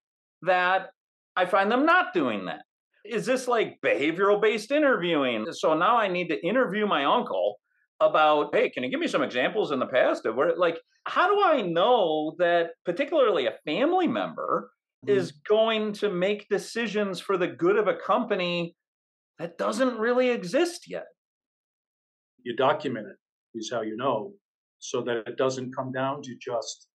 that 0.43 0.89
I 1.35 1.45
find 1.45 1.71
them 1.71 1.85
not 1.85 2.13
doing 2.13 2.45
that? 2.45 2.61
Is 3.05 3.25
this 3.25 3.47
like 3.47 3.79
behavioral 3.83 4.41
based 4.41 4.71
interviewing? 4.71 5.45
So 5.51 5.73
now 5.73 5.97
I 5.97 6.07
need 6.07 6.27
to 6.29 6.45
interview 6.45 6.85
my 6.85 7.05
uncle 7.05 7.59
about, 7.99 8.55
hey, 8.55 8.69
can 8.69 8.83
you 8.83 8.89
give 8.89 8.99
me 8.99 9.07
some 9.07 9.23
examples 9.23 9.71
in 9.71 9.79
the 9.79 9.87
past 9.87 10.25
of 10.25 10.35
where, 10.35 10.55
like, 10.55 10.79
how 11.05 11.33
do 11.33 11.41
I 11.43 11.61
know 11.61 12.35
that 12.39 12.71
particularly 12.85 13.47
a 13.47 13.57
family 13.65 14.07
member 14.07 14.71
mm-hmm. 15.05 15.17
is 15.17 15.31
going 15.31 15.93
to 15.93 16.09
make 16.09 16.47
decisions 16.49 17.19
for 17.19 17.37
the 17.37 17.47
good 17.47 17.77
of 17.77 17.87
a 17.87 17.95
company 17.95 18.75
that 19.39 19.57
doesn't 19.57 19.97
really 19.97 20.29
exist 20.29 20.89
yet? 20.89 21.05
You 22.43 22.55
document 22.55 23.07
it, 23.07 23.57
is 23.57 23.71
how 23.71 23.81
you 23.81 23.95
know 23.97 24.33
so 24.83 25.01
that 25.01 25.25
it 25.25 25.37
doesn't 25.37 25.73
come 25.73 25.93
down 25.93 26.21
to 26.21 26.35
just 26.35 26.87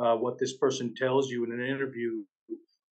uh, 0.00 0.14
what 0.14 0.38
this 0.38 0.56
person 0.58 0.94
tells 0.94 1.28
you 1.28 1.44
in 1.44 1.50
an 1.50 1.66
interview 1.66 2.22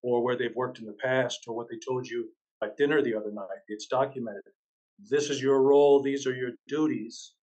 or 0.03 0.21
where 0.21 0.35
they've 0.35 0.55
worked 0.57 0.79
in 0.79 0.85
the 0.85 0.97
past 1.01 1.39
or 1.47 1.55
what 1.55 1.67
they 1.69 1.77
told 1.87 2.05
you 2.05 2.27
at 2.61 2.75
dinner 2.75 3.01
the 3.01 3.15
other 3.15 3.31
night. 3.31 3.63
It's 3.69 3.87
documented. 3.87 4.43
This 5.09 5.29
is 5.29 5.41
your 5.41 5.61
role, 5.61 6.01
these 6.01 6.27
are 6.27 6.35
your 6.35 6.51
duties. 6.67 7.33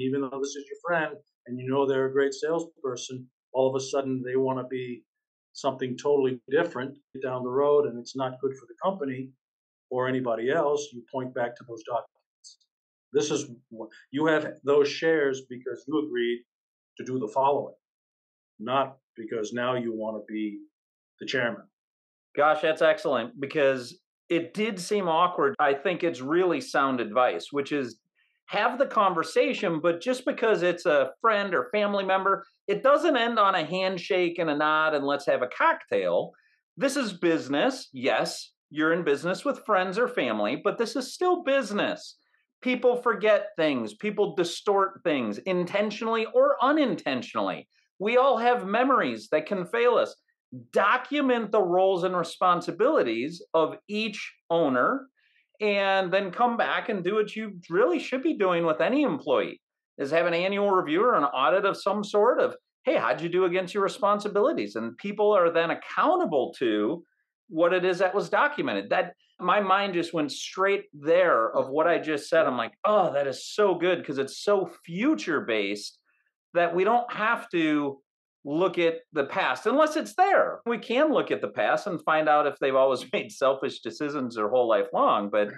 Even 0.00 0.22
though 0.22 0.40
this 0.40 0.56
is 0.56 0.66
your 0.68 0.78
friend 0.84 1.16
and 1.46 1.56
you 1.56 1.70
know 1.70 1.86
they're 1.86 2.06
a 2.06 2.12
great 2.12 2.34
salesperson, 2.34 3.28
all 3.52 3.68
of 3.68 3.80
a 3.80 3.84
sudden 3.84 4.20
they 4.26 4.34
want 4.34 4.58
to 4.58 4.64
be 4.64 5.04
something 5.52 5.96
totally 5.96 6.40
different 6.50 6.98
down 7.22 7.44
the 7.44 7.48
road 7.48 7.86
and 7.86 7.96
it's 7.96 8.16
not 8.16 8.40
good 8.40 8.54
for 8.56 8.66
the 8.66 8.74
company 8.82 9.30
or 9.88 10.08
anybody 10.08 10.50
else, 10.50 10.88
you 10.92 11.04
point 11.14 11.32
back 11.32 11.54
to 11.54 11.64
those 11.68 11.84
documents. 11.84 12.58
This 13.12 13.30
is 13.30 13.52
you 14.10 14.26
have 14.26 14.54
those 14.64 14.88
shares 14.88 15.42
because 15.48 15.84
you 15.86 16.04
agreed 16.04 16.42
to 16.96 17.04
do 17.04 17.18
the 17.18 17.28
following, 17.28 17.74
not 18.58 18.98
because 19.16 19.52
now 19.52 19.74
you 19.74 19.92
want 19.92 20.16
to 20.16 20.32
be 20.32 20.58
the 21.20 21.26
chairman. 21.26 21.62
Gosh, 22.36 22.60
that's 22.62 22.82
excellent 22.82 23.40
because 23.40 23.98
it 24.28 24.54
did 24.54 24.78
seem 24.78 25.08
awkward. 25.08 25.54
I 25.58 25.72
think 25.72 26.02
it's 26.02 26.20
really 26.20 26.60
sound 26.60 27.00
advice, 27.00 27.48
which 27.50 27.72
is 27.72 27.98
have 28.46 28.78
the 28.78 28.86
conversation, 28.86 29.80
but 29.80 30.00
just 30.00 30.24
because 30.24 30.62
it's 30.62 30.86
a 30.86 31.10
friend 31.20 31.54
or 31.54 31.68
family 31.72 32.04
member, 32.04 32.44
it 32.68 32.82
doesn't 32.82 33.16
end 33.16 33.38
on 33.38 33.54
a 33.54 33.64
handshake 33.64 34.38
and 34.38 34.50
a 34.50 34.56
nod 34.56 34.94
and 34.94 35.04
let's 35.04 35.26
have 35.26 35.42
a 35.42 35.48
cocktail. 35.48 36.32
This 36.76 36.96
is 36.96 37.12
business. 37.12 37.88
Yes, 37.92 38.52
you're 38.70 38.92
in 38.92 39.04
business 39.04 39.44
with 39.44 39.64
friends 39.64 39.98
or 39.98 40.08
family, 40.08 40.60
but 40.62 40.78
this 40.78 40.94
is 40.94 41.14
still 41.14 41.42
business. 41.42 42.16
People 42.66 42.96
forget 42.96 43.50
things, 43.54 43.94
people 43.94 44.34
distort 44.34 45.00
things 45.04 45.38
intentionally 45.38 46.26
or 46.34 46.56
unintentionally. 46.60 47.68
We 48.00 48.16
all 48.16 48.36
have 48.38 48.66
memories 48.66 49.28
that 49.30 49.46
can 49.46 49.66
fail 49.66 49.94
us. 49.94 50.16
Document 50.72 51.52
the 51.52 51.62
roles 51.62 52.02
and 52.02 52.16
responsibilities 52.16 53.40
of 53.54 53.76
each 53.86 54.34
owner 54.50 55.06
and 55.60 56.12
then 56.12 56.32
come 56.32 56.56
back 56.56 56.88
and 56.88 57.04
do 57.04 57.14
what 57.14 57.36
you 57.36 57.52
really 57.70 58.00
should 58.00 58.24
be 58.24 58.36
doing 58.36 58.66
with 58.66 58.80
any 58.80 59.04
employee 59.04 59.60
is 59.96 60.10
have 60.10 60.26
an 60.26 60.34
annual 60.34 60.72
review 60.72 61.04
or 61.04 61.14
an 61.14 61.22
audit 61.22 61.64
of 61.64 61.80
some 61.80 62.02
sort 62.02 62.40
of 62.40 62.56
hey 62.82 62.96
how'd 62.96 63.20
you 63.20 63.28
do 63.28 63.44
against 63.44 63.74
your 63.74 63.84
responsibilities 63.84 64.74
and 64.74 64.96
people 64.98 65.30
are 65.30 65.52
then 65.52 65.70
accountable 65.70 66.52
to 66.58 67.04
what 67.48 67.72
it 67.72 67.84
is 67.84 67.98
that 67.98 68.14
was 68.14 68.28
documented 68.28 68.90
that 68.90 69.14
my 69.38 69.60
mind 69.60 69.94
just 69.94 70.14
went 70.14 70.32
straight 70.32 70.84
there 70.92 71.50
of 71.54 71.68
what 71.68 71.86
I 71.86 71.98
just 71.98 72.28
said. 72.28 72.46
I'm 72.46 72.56
like, 72.56 72.72
oh, 72.84 73.12
that 73.12 73.26
is 73.26 73.46
so 73.46 73.74
good 73.74 73.98
because 73.98 74.18
it's 74.18 74.42
so 74.42 74.70
future 74.84 75.42
based 75.42 75.98
that 76.54 76.74
we 76.74 76.84
don't 76.84 77.10
have 77.12 77.48
to 77.50 78.00
look 78.44 78.78
at 78.78 79.00
the 79.12 79.24
past 79.24 79.66
unless 79.66 79.96
it's 79.96 80.14
there. 80.14 80.60
We 80.64 80.78
can 80.78 81.12
look 81.12 81.30
at 81.30 81.40
the 81.40 81.48
past 81.48 81.86
and 81.86 82.02
find 82.04 82.28
out 82.28 82.46
if 82.46 82.58
they've 82.58 82.74
always 82.74 83.04
made 83.12 83.30
selfish 83.30 83.80
decisions 83.80 84.36
their 84.36 84.48
whole 84.48 84.68
life 84.68 84.86
long. 84.92 85.28
But 85.28 85.50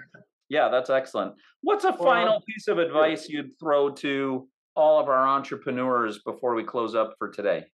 yeah, 0.49 0.69
that's 0.69 0.89
excellent. 0.89 1.35
What's 1.61 1.85
a 1.85 1.93
final 1.93 2.41
piece 2.41 2.67
of 2.67 2.79
advice 2.79 3.29
you'd 3.29 3.57
throw 3.59 3.91
to 3.91 4.47
all 4.75 4.99
of 4.99 5.07
our 5.07 5.27
entrepreneurs 5.27 6.19
before 6.25 6.55
we 6.55 6.63
close 6.63 6.95
up 6.95 7.13
for 7.17 7.29
today? 7.29 7.65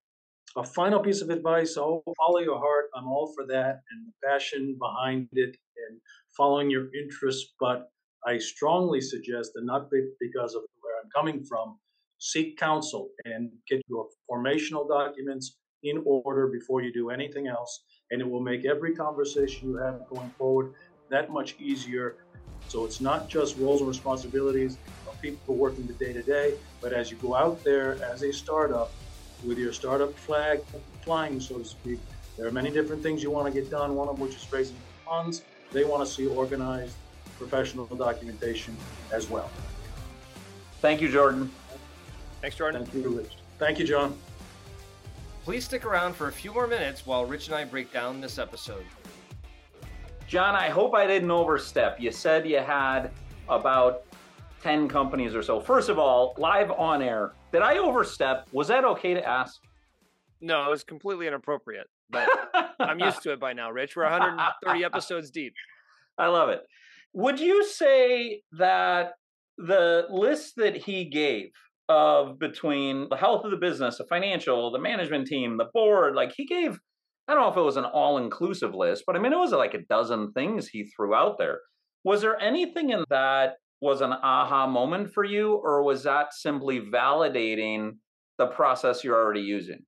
A 0.58 0.64
final 0.64 1.02
piece 1.02 1.22
of 1.22 1.30
advice 1.30 1.76
oh, 1.78 2.02
follow 2.18 2.40
your 2.40 2.58
heart. 2.60 2.86
I'm 2.96 3.08
all 3.08 3.34
for 3.36 3.46
that 3.48 3.82
and 3.92 4.08
the 4.08 4.14
passion 4.28 4.78
behind 4.80 5.28
it 5.34 5.58
and 5.90 6.00
following 6.38 6.70
your 6.70 6.88
interests. 6.96 7.54
But 7.60 7.90
I 8.26 8.38
strongly 8.38 9.02
suggest, 9.02 9.52
and 9.56 9.66
not 9.66 9.90
because 10.20 10.56
of 10.56 10.64
where 10.80 10.94
I'm 11.04 11.10
coming 11.14 11.44
from, 11.44 11.78
seek 12.20 12.58
counsel 12.58 13.10
and 13.26 13.52
get 13.70 13.82
your 13.90 14.08
formational 14.32 14.88
documents 14.88 15.58
in 15.84 16.02
order 16.06 16.48
before 16.48 16.82
you 16.82 16.94
do 16.94 17.10
anything 17.10 17.48
else. 17.48 17.84
And 18.12 18.22
it 18.22 18.30
will 18.30 18.42
make 18.42 18.66
every 18.66 18.96
conversation 18.96 19.68
you 19.68 19.78
have 19.84 20.00
going 20.10 20.32
forward 20.38 20.72
that 21.10 21.30
much 21.32 21.56
easier. 21.60 22.16
So 22.68 22.86
it's 22.86 23.02
not 23.02 23.30
just 23.30 23.58
roles 23.58 23.82
and 23.82 23.90
responsibilities 23.90 24.80
of 25.06 25.20
people 25.22 25.58
working 25.58 25.86
the 25.86 26.06
day 26.06 26.14
to 26.14 26.24
day, 26.24 26.54
but 26.82 26.94
as 26.94 27.12
you 27.12 27.20
go 27.20 27.36
out 27.36 27.60
there 27.66 28.00
as 28.12 28.24
a 28.24 28.32
startup, 28.32 28.94
with 29.46 29.58
your 29.58 29.74
startup 29.74 30.14
flag 30.18 30.62
flying, 31.02 31.40
so 31.40 31.60
to 31.60 31.66
speak. 31.66 32.00
There 32.38 32.48
are 32.48 32.52
many 32.52 32.70
different 32.72 33.02
things 33.02 33.24
you 33.24 33.32
want 33.32 33.54
to 33.54 33.62
get 33.62 33.70
done, 33.70 33.96
one 33.96 34.10
of 34.10 34.20
which 34.20 34.36
is 34.36 34.52
raising 34.52 34.76
funds. 35.06 35.44
They 35.72 35.84
want 35.84 36.06
to 36.08 36.12
see 36.12 36.28
organized 36.28 36.96
professional 37.38 37.86
documentation 37.86 38.76
as 39.12 39.30
well. 39.30 39.50
Thank 40.82 41.02
you, 41.02 41.10
Jordan. 41.10 41.50
Thanks, 42.42 42.58
Jordan. 42.58 42.86
Thank 42.86 43.04
you, 43.04 43.18
Rich. 43.18 43.38
Thank 43.58 43.80
you, 43.80 43.86
John. 43.86 44.18
Please 45.44 45.64
stick 45.64 45.86
around 45.86 46.16
for 46.16 46.28
a 46.28 46.32
few 46.32 46.54
more 46.54 46.68
minutes 46.68 47.06
while 47.06 47.26
Rich 47.26 47.48
and 47.48 47.56
I 47.56 47.66
break 47.66 47.94
down 47.94 48.20
this 48.20 48.38
episode. 48.38 48.86
John, 50.28 50.56
I 50.56 50.70
hope 50.70 50.96
I 50.96 51.06
didn't 51.06 51.32
overstep. 51.32 52.00
You 52.00 52.12
said 52.12 52.48
you 52.48 52.58
had 52.58 53.12
about 53.48 54.04
10 54.66 54.90
companies 54.90 55.36
or 55.36 55.44
so. 55.44 55.60
First 55.60 55.90
of 55.90 56.00
all, 56.00 56.34
live 56.40 56.72
on 56.72 57.04
air, 57.04 57.34
did 57.54 57.62
I 57.62 57.78
overstep? 57.78 58.48
Was 58.52 58.68
that 58.70 58.84
okay 58.84 59.14
to 59.14 59.24
ask? 59.24 59.62
No, 60.42 60.66
it 60.66 60.72
was 60.72 60.84
completely 60.84 61.28
inappropriate, 61.28 61.86
but 62.10 62.28
I'm 62.80 63.00
used 63.00 63.22
to 63.22 63.32
it 63.32 63.40
by 63.40 63.54
now, 63.54 63.70
Rich. 63.70 63.96
We're 63.96 64.10
130 64.10 64.84
episodes 64.84 65.30
deep. 65.30 65.54
I 66.18 66.30
love 66.30 66.50
it. 66.50 66.62
Would 67.14 67.40
you 67.40 67.64
say 67.64 68.42
that 68.54 69.12
the 69.60 70.08
list 70.10 70.56
that 70.56 70.76
he 70.76 71.06
gave 71.06 71.52
of 71.88 72.40
between 72.40 73.08
the 73.10 73.18
health 73.18 73.46
of 73.46 73.52
the 73.52 73.58
business, 73.58 74.00
the 74.00 74.06
financial, 74.06 74.72
the 74.72 74.80
management 74.80 75.28
team, 75.28 75.58
the 75.58 75.70
board, 75.76 76.16
like 76.16 76.34
he 76.36 76.48
gave, 76.48 76.80
I 77.28 77.36
don't 77.36 77.44
know 77.44 77.52
if 77.52 77.58
it 77.58 77.62
was 77.62 77.78
an 77.78 77.86
all 77.86 78.18
inclusive 78.18 78.74
list, 78.74 79.04
but 79.06 79.16
I 79.16 79.20
mean, 79.20 79.32
it 79.32 79.38
was 79.38 79.52
like 79.52 79.76
a 79.76 79.86
dozen 79.88 80.32
things 80.32 80.68
he 80.68 80.86
threw 80.86 81.14
out 81.14 81.38
there. 81.38 81.60
Was 82.04 82.22
there 82.22 82.42
anything 82.42 82.90
in 82.90 83.04
that 83.12 83.58
was 83.86 84.02
an 84.02 84.14
aha 84.14 84.66
moment 84.66 85.14
for 85.14 85.24
you, 85.24 85.54
or 85.54 85.84
was 85.84 86.02
that 86.04 86.34
simply 86.34 86.82
validating 86.82 87.92
the 88.40 88.48
process 88.48 89.04
you're 89.04 89.16
already 89.16 89.42
using? 89.42 89.86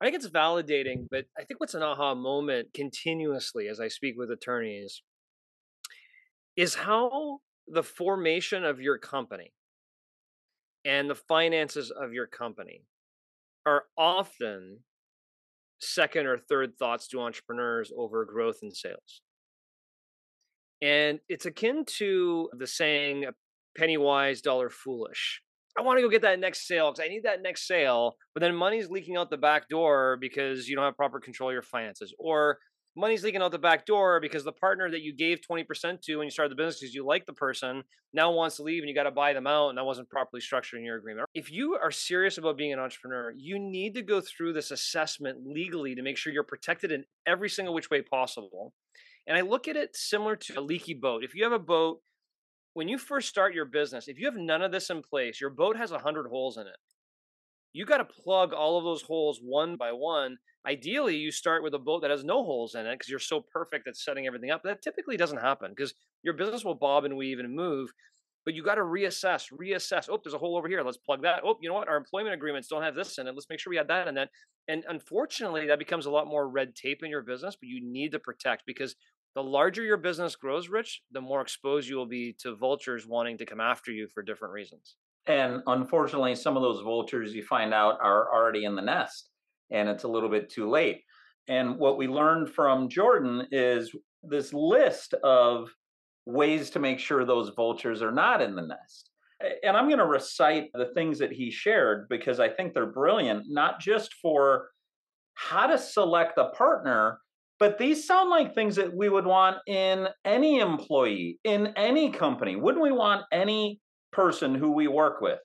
I 0.00 0.04
think 0.04 0.16
it's 0.16 0.28
validating, 0.28 1.06
but 1.08 1.26
I 1.38 1.44
think 1.44 1.60
what's 1.60 1.74
an 1.74 1.84
aha 1.84 2.16
moment 2.16 2.74
continuously 2.74 3.68
as 3.68 3.78
I 3.78 3.86
speak 3.86 4.16
with 4.18 4.32
attorneys 4.32 5.02
is 6.56 6.74
how 6.74 7.38
the 7.68 7.84
formation 7.84 8.64
of 8.64 8.80
your 8.80 8.98
company 8.98 9.52
and 10.84 11.08
the 11.08 11.14
finances 11.14 11.92
of 11.92 12.12
your 12.12 12.26
company 12.26 12.82
are 13.66 13.84
often 13.96 14.80
second 15.80 16.26
or 16.26 16.38
third 16.38 16.76
thoughts 16.76 17.06
to 17.08 17.20
entrepreneurs 17.20 17.92
over 17.96 18.24
growth 18.24 18.58
and 18.62 18.74
sales. 18.74 19.22
And 20.80 21.20
it's 21.28 21.46
akin 21.46 21.84
to 21.98 22.50
the 22.56 22.66
saying, 22.66 23.24
uh, 23.26 23.32
penny 23.76 23.96
wise, 23.96 24.40
dollar 24.40 24.70
foolish. 24.70 25.42
I 25.78 25.82
want 25.82 25.98
to 25.98 26.02
go 26.02 26.08
get 26.08 26.22
that 26.22 26.40
next 26.40 26.66
sale 26.66 26.90
because 26.90 27.04
I 27.04 27.08
need 27.08 27.22
that 27.22 27.42
next 27.42 27.68
sale, 27.68 28.16
but 28.34 28.40
then 28.40 28.54
money's 28.54 28.90
leaking 28.90 29.16
out 29.16 29.30
the 29.30 29.36
back 29.36 29.68
door 29.68 30.18
because 30.20 30.68
you 30.68 30.74
don't 30.74 30.84
have 30.84 30.96
proper 30.96 31.20
control 31.20 31.50
of 31.50 31.52
your 31.52 31.62
finances. 31.62 32.12
Or 32.18 32.58
money's 32.96 33.22
leaking 33.22 33.40
out 33.42 33.52
the 33.52 33.58
back 33.58 33.86
door 33.86 34.18
because 34.20 34.42
the 34.42 34.52
partner 34.52 34.90
that 34.90 35.02
you 35.02 35.14
gave 35.14 35.38
20% 35.48 36.00
to 36.02 36.16
when 36.16 36.26
you 36.26 36.30
started 36.32 36.50
the 36.50 36.60
business 36.60 36.80
because 36.80 36.94
you 36.94 37.06
like 37.06 37.26
the 37.26 37.32
person 37.32 37.84
now 38.12 38.32
wants 38.32 38.56
to 38.56 38.64
leave 38.64 38.82
and 38.82 38.88
you 38.88 38.94
got 38.94 39.04
to 39.04 39.12
buy 39.12 39.32
them 39.32 39.46
out 39.46 39.68
and 39.68 39.78
that 39.78 39.84
wasn't 39.84 40.08
properly 40.10 40.40
structured 40.40 40.80
in 40.80 40.84
your 40.84 40.96
agreement. 40.96 41.28
If 41.32 41.52
you 41.52 41.74
are 41.74 41.92
serious 41.92 42.38
about 42.38 42.56
being 42.56 42.72
an 42.72 42.80
entrepreneur, 42.80 43.32
you 43.36 43.58
need 43.58 43.94
to 43.94 44.02
go 44.02 44.20
through 44.20 44.54
this 44.54 44.72
assessment 44.72 45.46
legally 45.46 45.94
to 45.94 46.02
make 46.02 46.16
sure 46.16 46.32
you're 46.32 46.42
protected 46.42 46.90
in 46.90 47.04
every 47.24 47.48
single 47.48 47.72
which 47.72 47.88
way 47.88 48.02
possible. 48.02 48.72
And 49.28 49.38
I 49.38 49.42
look 49.42 49.68
at 49.68 49.76
it 49.76 49.94
similar 49.94 50.34
to 50.34 50.58
a 50.58 50.60
leaky 50.60 50.94
boat. 50.94 51.22
If 51.22 51.36
you 51.36 51.44
have 51.44 51.52
a 51.52 51.58
boat, 51.60 52.00
when 52.74 52.88
you 52.88 52.98
first 52.98 53.28
start 53.28 53.54
your 53.54 53.66
business, 53.66 54.08
if 54.08 54.18
you 54.18 54.26
have 54.26 54.36
none 54.36 54.62
of 54.62 54.72
this 54.72 54.90
in 54.90 55.02
place, 55.02 55.40
your 55.40 55.50
boat 55.50 55.76
has 55.76 55.92
100 55.92 56.26
holes 56.26 56.56
in 56.56 56.66
it. 56.66 56.76
You 57.72 57.86
got 57.86 57.98
to 57.98 58.04
plug 58.04 58.52
all 58.52 58.78
of 58.78 58.84
those 58.84 59.02
holes 59.02 59.38
one 59.40 59.76
by 59.76 59.92
one 59.92 60.38
Ideally, 60.68 61.16
you 61.16 61.30
start 61.30 61.62
with 61.62 61.72
a 61.72 61.78
boat 61.78 62.02
that 62.02 62.10
has 62.10 62.24
no 62.24 62.44
holes 62.44 62.74
in 62.74 62.84
it 62.86 62.98
because 62.98 63.08
you're 63.08 63.18
so 63.18 63.40
perfect 63.40 63.88
at 63.88 63.96
setting 63.96 64.26
everything 64.26 64.50
up. 64.50 64.62
That 64.64 64.82
typically 64.82 65.16
doesn't 65.16 65.40
happen 65.40 65.72
because 65.74 65.94
your 66.22 66.34
business 66.34 66.62
will 66.62 66.74
bob 66.74 67.04
and 67.04 67.16
weave 67.16 67.38
and 67.38 67.54
move. 67.54 67.90
But 68.44 68.54
you 68.54 68.62
got 68.62 68.74
to 68.74 68.82
reassess, 68.82 69.52
reassess. 69.52 70.08
Oh, 70.10 70.18
there's 70.22 70.34
a 70.34 70.38
hole 70.38 70.58
over 70.58 70.68
here. 70.68 70.82
Let's 70.82 70.98
plug 70.98 71.22
that. 71.22 71.40
Oh, 71.44 71.56
you 71.62 71.68
know 71.68 71.74
what? 71.74 71.88
Our 71.88 71.96
employment 71.96 72.34
agreements 72.34 72.68
don't 72.68 72.82
have 72.82 72.94
this 72.94 73.18
in 73.18 73.26
it. 73.26 73.34
Let's 73.34 73.48
make 73.48 73.60
sure 73.60 73.70
we 73.70 73.78
add 73.78 73.88
that 73.88 74.08
and 74.08 74.16
that. 74.16 74.28
And 74.68 74.84
unfortunately, 74.88 75.66
that 75.66 75.78
becomes 75.78 76.04
a 76.04 76.10
lot 76.10 76.26
more 76.26 76.48
red 76.48 76.74
tape 76.74 77.02
in 77.02 77.10
your 77.10 77.22
business, 77.22 77.56
but 77.58 77.68
you 77.68 77.80
need 77.82 78.12
to 78.12 78.18
protect 78.18 78.64
because 78.66 78.94
the 79.34 79.42
larger 79.42 79.82
your 79.82 79.96
business 79.96 80.36
grows, 80.36 80.68
Rich, 80.68 81.02
the 81.12 81.20
more 81.20 81.40
exposed 81.40 81.88
you 81.88 81.96
will 81.96 82.06
be 82.06 82.34
to 82.40 82.56
vultures 82.56 83.06
wanting 83.06 83.38
to 83.38 83.46
come 83.46 83.60
after 83.60 83.92
you 83.92 84.08
for 84.08 84.22
different 84.22 84.54
reasons. 84.54 84.96
And 85.26 85.62
unfortunately, 85.66 86.34
some 86.34 86.56
of 86.56 86.62
those 86.62 86.82
vultures 86.82 87.34
you 87.34 87.42
find 87.42 87.74
out 87.74 87.98
are 88.00 88.32
already 88.32 88.64
in 88.64 88.74
the 88.74 88.82
nest 88.82 89.30
and 89.70 89.88
it's 89.88 90.04
a 90.04 90.08
little 90.08 90.28
bit 90.28 90.50
too 90.50 90.68
late. 90.68 91.02
And 91.48 91.78
what 91.78 91.98
we 91.98 92.08
learned 92.08 92.50
from 92.50 92.88
Jordan 92.88 93.46
is 93.50 93.94
this 94.22 94.52
list 94.52 95.14
of 95.22 95.70
ways 96.26 96.70
to 96.70 96.78
make 96.78 96.98
sure 96.98 97.24
those 97.24 97.50
vultures 97.50 98.02
are 98.02 98.12
not 98.12 98.42
in 98.42 98.54
the 98.54 98.66
nest. 98.66 99.10
And 99.62 99.76
I'm 99.76 99.86
going 99.86 99.98
to 99.98 100.06
recite 100.06 100.70
the 100.74 100.90
things 100.94 101.18
that 101.20 101.32
he 101.32 101.50
shared 101.50 102.08
because 102.08 102.40
I 102.40 102.48
think 102.48 102.74
they're 102.74 102.86
brilliant, 102.86 103.44
not 103.48 103.80
just 103.80 104.14
for 104.14 104.70
how 105.34 105.68
to 105.68 105.78
select 105.78 106.38
a 106.38 106.48
partner, 106.50 107.20
but 107.58 107.78
these 107.78 108.06
sound 108.06 108.30
like 108.30 108.54
things 108.54 108.76
that 108.76 108.94
we 108.94 109.08
would 109.08 109.26
want 109.26 109.56
in 109.66 110.08
any 110.24 110.60
employee, 110.60 111.38
in 111.44 111.68
any 111.76 112.10
company. 112.10 112.56
Wouldn't 112.56 112.82
we 112.82 112.92
want 112.92 113.22
any 113.32 113.80
person 114.12 114.54
who 114.54 114.72
we 114.72 114.88
work 114.88 115.20
with 115.20 115.38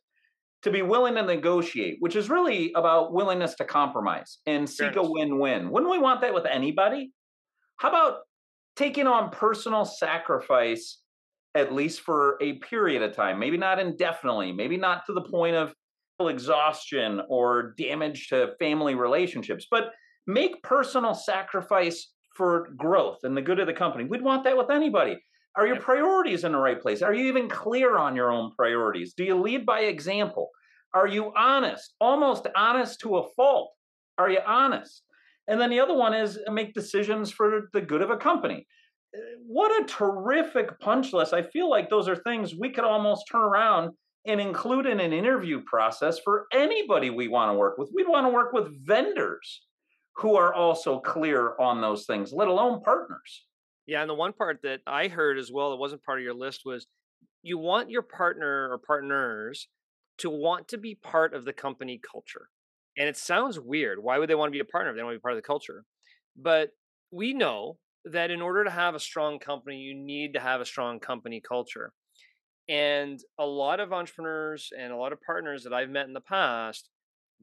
to 0.64 0.72
be 0.72 0.82
willing 0.82 1.16
to 1.16 1.22
negotiate, 1.22 1.98
which 2.00 2.16
is 2.16 2.30
really 2.30 2.72
about 2.76 3.14
willingness 3.14 3.56
to 3.56 3.66
compromise 3.66 4.40
and 4.46 4.70
seek 4.70 4.96
a 4.96 5.04
win 5.04 5.38
win. 5.38 5.70
Wouldn't 5.70 5.92
we 5.92 6.00
want 6.00 6.22
that 6.22 6.34
with 6.34 6.46
anybody? 6.46 7.12
How 7.78 7.90
about 7.90 8.20
taking 8.78 9.06
on 9.06 9.30
personal 9.30 9.84
sacrifice, 9.84 11.00
at 11.54 11.74
least 11.74 12.02
for 12.02 12.38
a 12.42 12.54
period 12.60 13.02
of 13.02 13.14
time? 13.14 13.40
Maybe 13.40 13.58
not 13.58 13.78
indefinitely, 13.78 14.54
maybe 14.54 14.78
not 14.78 15.06
to 15.08 15.14
the 15.14 15.24
point 15.24 15.56
of 15.56 15.74
exhaustion 16.22 17.22
or 17.28 17.74
damage 17.78 18.30
to 18.30 18.54
family 18.58 18.96
relationships, 18.96 19.68
but 19.70 19.92
make 20.28 20.62
personal 20.64 21.14
sacrifice 21.14 22.12
for 22.36 22.70
growth 22.78 23.20
and 23.24 23.36
the 23.38 23.42
good 23.42 23.60
of 23.60 23.68
the 23.68 23.74
company. 23.74 24.06
We'd 24.06 24.22
want 24.22 24.44
that 24.44 24.58
with 24.58 24.70
anybody. 24.70 25.18
Are 25.56 25.68
your 25.68 25.80
priorities 25.80 26.44
in 26.44 26.52
the 26.52 26.58
right 26.58 26.82
place? 26.82 27.02
Are 27.02 27.14
you 27.14 27.28
even 27.28 27.48
clear 27.48 27.98
on 27.98 28.16
your 28.16 28.32
own 28.32 28.52
priorities? 28.56 29.14
Do 29.14 29.24
you 29.24 29.40
lead 29.40 29.66
by 29.66 29.82
example? 29.82 30.50
Are 30.96 31.08
you 31.08 31.32
honest? 31.36 31.94
Almost 32.02 32.48
honest 32.56 33.00
to 33.02 33.18
a 33.18 33.30
fault. 33.36 33.72
Are 34.18 34.30
you 34.30 34.40
honest? 34.46 35.04
And 35.48 35.60
then 35.60 35.70
the 35.70 35.80
other 35.80 35.94
one 35.94 36.14
is 36.14 36.40
uh, 36.48 36.52
make 36.52 36.74
decisions 36.74 37.32
for 37.32 37.70
the 37.74 37.82
good 37.82 38.02
of 38.02 38.10
a 38.10 38.18
company. 38.18 38.66
Uh, 39.16 39.20
what 39.46 39.84
a 39.84 39.86
terrific 39.86 40.80
punch 40.80 41.14
list. 41.14 41.34
I 41.34 41.44
feel 41.44 41.70
like 41.70 41.90
those 41.90 42.08
are 42.08 42.16
things 42.16 42.56
we 42.56 42.70
could 42.70 42.86
almost 42.86 43.26
turn 43.32 43.42
around 43.42 43.92
and 44.26 44.40
include 44.40 44.86
in 44.86 45.00
an 45.00 45.12
interview 45.12 45.62
process 45.66 46.18
for 46.24 46.46
anybody 46.54 47.10
we 47.10 47.28
want 47.28 47.52
to 47.52 47.58
work 47.58 47.78
with. 47.78 47.92
We'd 47.94 48.08
want 48.08 48.26
to 48.26 48.30
work 48.30 48.54
with 48.54 48.88
vendors 48.88 49.62
who 50.18 50.36
are 50.36 50.54
also 50.54 51.00
clear 51.00 51.56
on 51.60 51.82
those 51.82 52.06
things, 52.06 52.32
let 52.34 52.48
alone 52.48 52.82
partners. 52.82 53.46
Yeah, 53.86 54.02
and 54.02 54.10
the 54.10 54.16
one 54.16 54.34
part 54.34 54.60
that 54.64 54.82
I 54.88 55.08
heard 55.08 55.38
as 55.38 55.52
well 55.52 55.72
that 55.72 55.78
wasn't 55.78 56.04
part 56.04 56.20
of 56.20 56.24
your 56.24 56.34
list 56.34 56.62
was 56.66 56.88
you 57.42 57.58
want 57.58 57.90
your 57.90 58.02
partner 58.02 58.70
or 58.72 58.78
partners 58.78 59.68
to 60.20 60.30
want 60.30 60.68
to 60.70 60.78
be 60.78 60.96
part 60.96 61.34
of 61.34 61.46
the 61.46 61.54
company 61.54 62.00
culture. 62.12 62.48
And 62.98 63.10
it 63.10 63.18
sounds 63.18 63.60
weird. 63.60 64.02
Why 64.02 64.20
would 64.20 64.30
they 64.30 64.36
want 64.36 64.50
to 64.50 64.56
be 64.56 64.60
a 64.60 64.66
partner 64.66 64.92
if 64.92 64.96
they 64.96 65.04
want 65.04 65.16
to 65.16 65.20
be 65.20 65.22
part 65.22 65.34
of 65.34 65.38
the 65.38 65.48
culture? 65.48 65.84
But 66.38 66.70
we 67.12 67.34
know 67.34 67.78
that 68.06 68.32
in 68.32 68.42
order 68.42 68.64
to 68.64 68.70
have 68.70 68.96
a 68.96 69.00
strong 69.00 69.40
company, 69.40 69.78
you 69.78 69.96
need 69.96 70.34
to 70.34 70.40
have 70.40 70.62
a 70.62 70.66
strong 70.66 71.00
company 71.00 71.42
culture. 71.42 71.92
And 72.70 73.20
a 73.38 73.46
lot 73.46 73.80
of 73.80 73.92
entrepreneurs 73.92 74.70
and 74.78 74.94
a 74.94 74.98
lot 74.98 75.12
of 75.12 75.22
partners 75.22 75.64
that 75.64 75.74
I've 75.74 75.90
met 75.90 76.08
in 76.08 76.14
the 76.14 76.22
past 76.22 76.90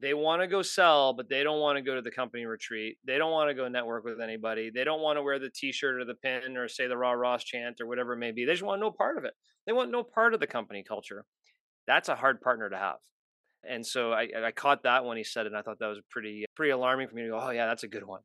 they 0.01 0.13
want 0.13 0.41
to 0.41 0.47
go 0.47 0.61
sell, 0.61 1.13
but 1.13 1.29
they 1.29 1.43
don't 1.43 1.59
want 1.59 1.77
to 1.77 1.81
go 1.81 1.95
to 1.95 2.01
the 2.01 2.11
company 2.11 2.45
retreat. 2.45 2.97
They 3.05 3.17
don't 3.17 3.31
want 3.31 3.49
to 3.49 3.53
go 3.53 3.67
network 3.67 4.03
with 4.03 4.19
anybody. 4.19 4.71
They 4.73 4.83
don't 4.83 5.01
want 5.01 5.17
to 5.17 5.23
wear 5.23 5.37
the 5.37 5.49
T-shirt 5.49 6.01
or 6.01 6.05
the 6.05 6.15
pin 6.15 6.57
or 6.57 6.67
say 6.67 6.87
the 6.87 6.97
Raw 6.97 7.11
Ross 7.11 7.43
chant 7.43 7.79
or 7.79 7.85
whatever 7.85 8.13
it 8.13 8.17
may 8.17 8.31
be. 8.31 8.45
They 8.45 8.53
just 8.53 8.63
want 8.63 8.81
no 8.81 8.91
part 8.91 9.17
of 9.17 9.25
it. 9.25 9.33
They 9.65 9.73
want 9.73 9.91
no 9.91 10.03
part 10.03 10.33
of 10.33 10.39
the 10.39 10.47
company 10.47 10.83
culture. 10.83 11.25
That's 11.85 12.09
a 12.09 12.15
hard 12.15 12.41
partner 12.41 12.69
to 12.69 12.77
have. 12.77 12.97
And 13.67 13.85
so 13.85 14.11
I, 14.11 14.27
I 14.43 14.51
caught 14.51 14.83
that 14.83 15.05
when 15.05 15.17
he 15.17 15.23
said 15.23 15.45
it, 15.45 15.49
and 15.49 15.57
I 15.57 15.61
thought 15.61 15.77
that 15.79 15.87
was 15.87 16.01
pretty 16.09 16.45
pretty 16.55 16.71
alarming 16.71 17.07
for 17.07 17.15
me 17.15 17.23
to 17.23 17.29
go, 17.29 17.39
oh 17.39 17.51
yeah, 17.51 17.67
that's 17.67 17.83
a 17.83 17.87
good 17.87 18.05
one. 18.05 18.21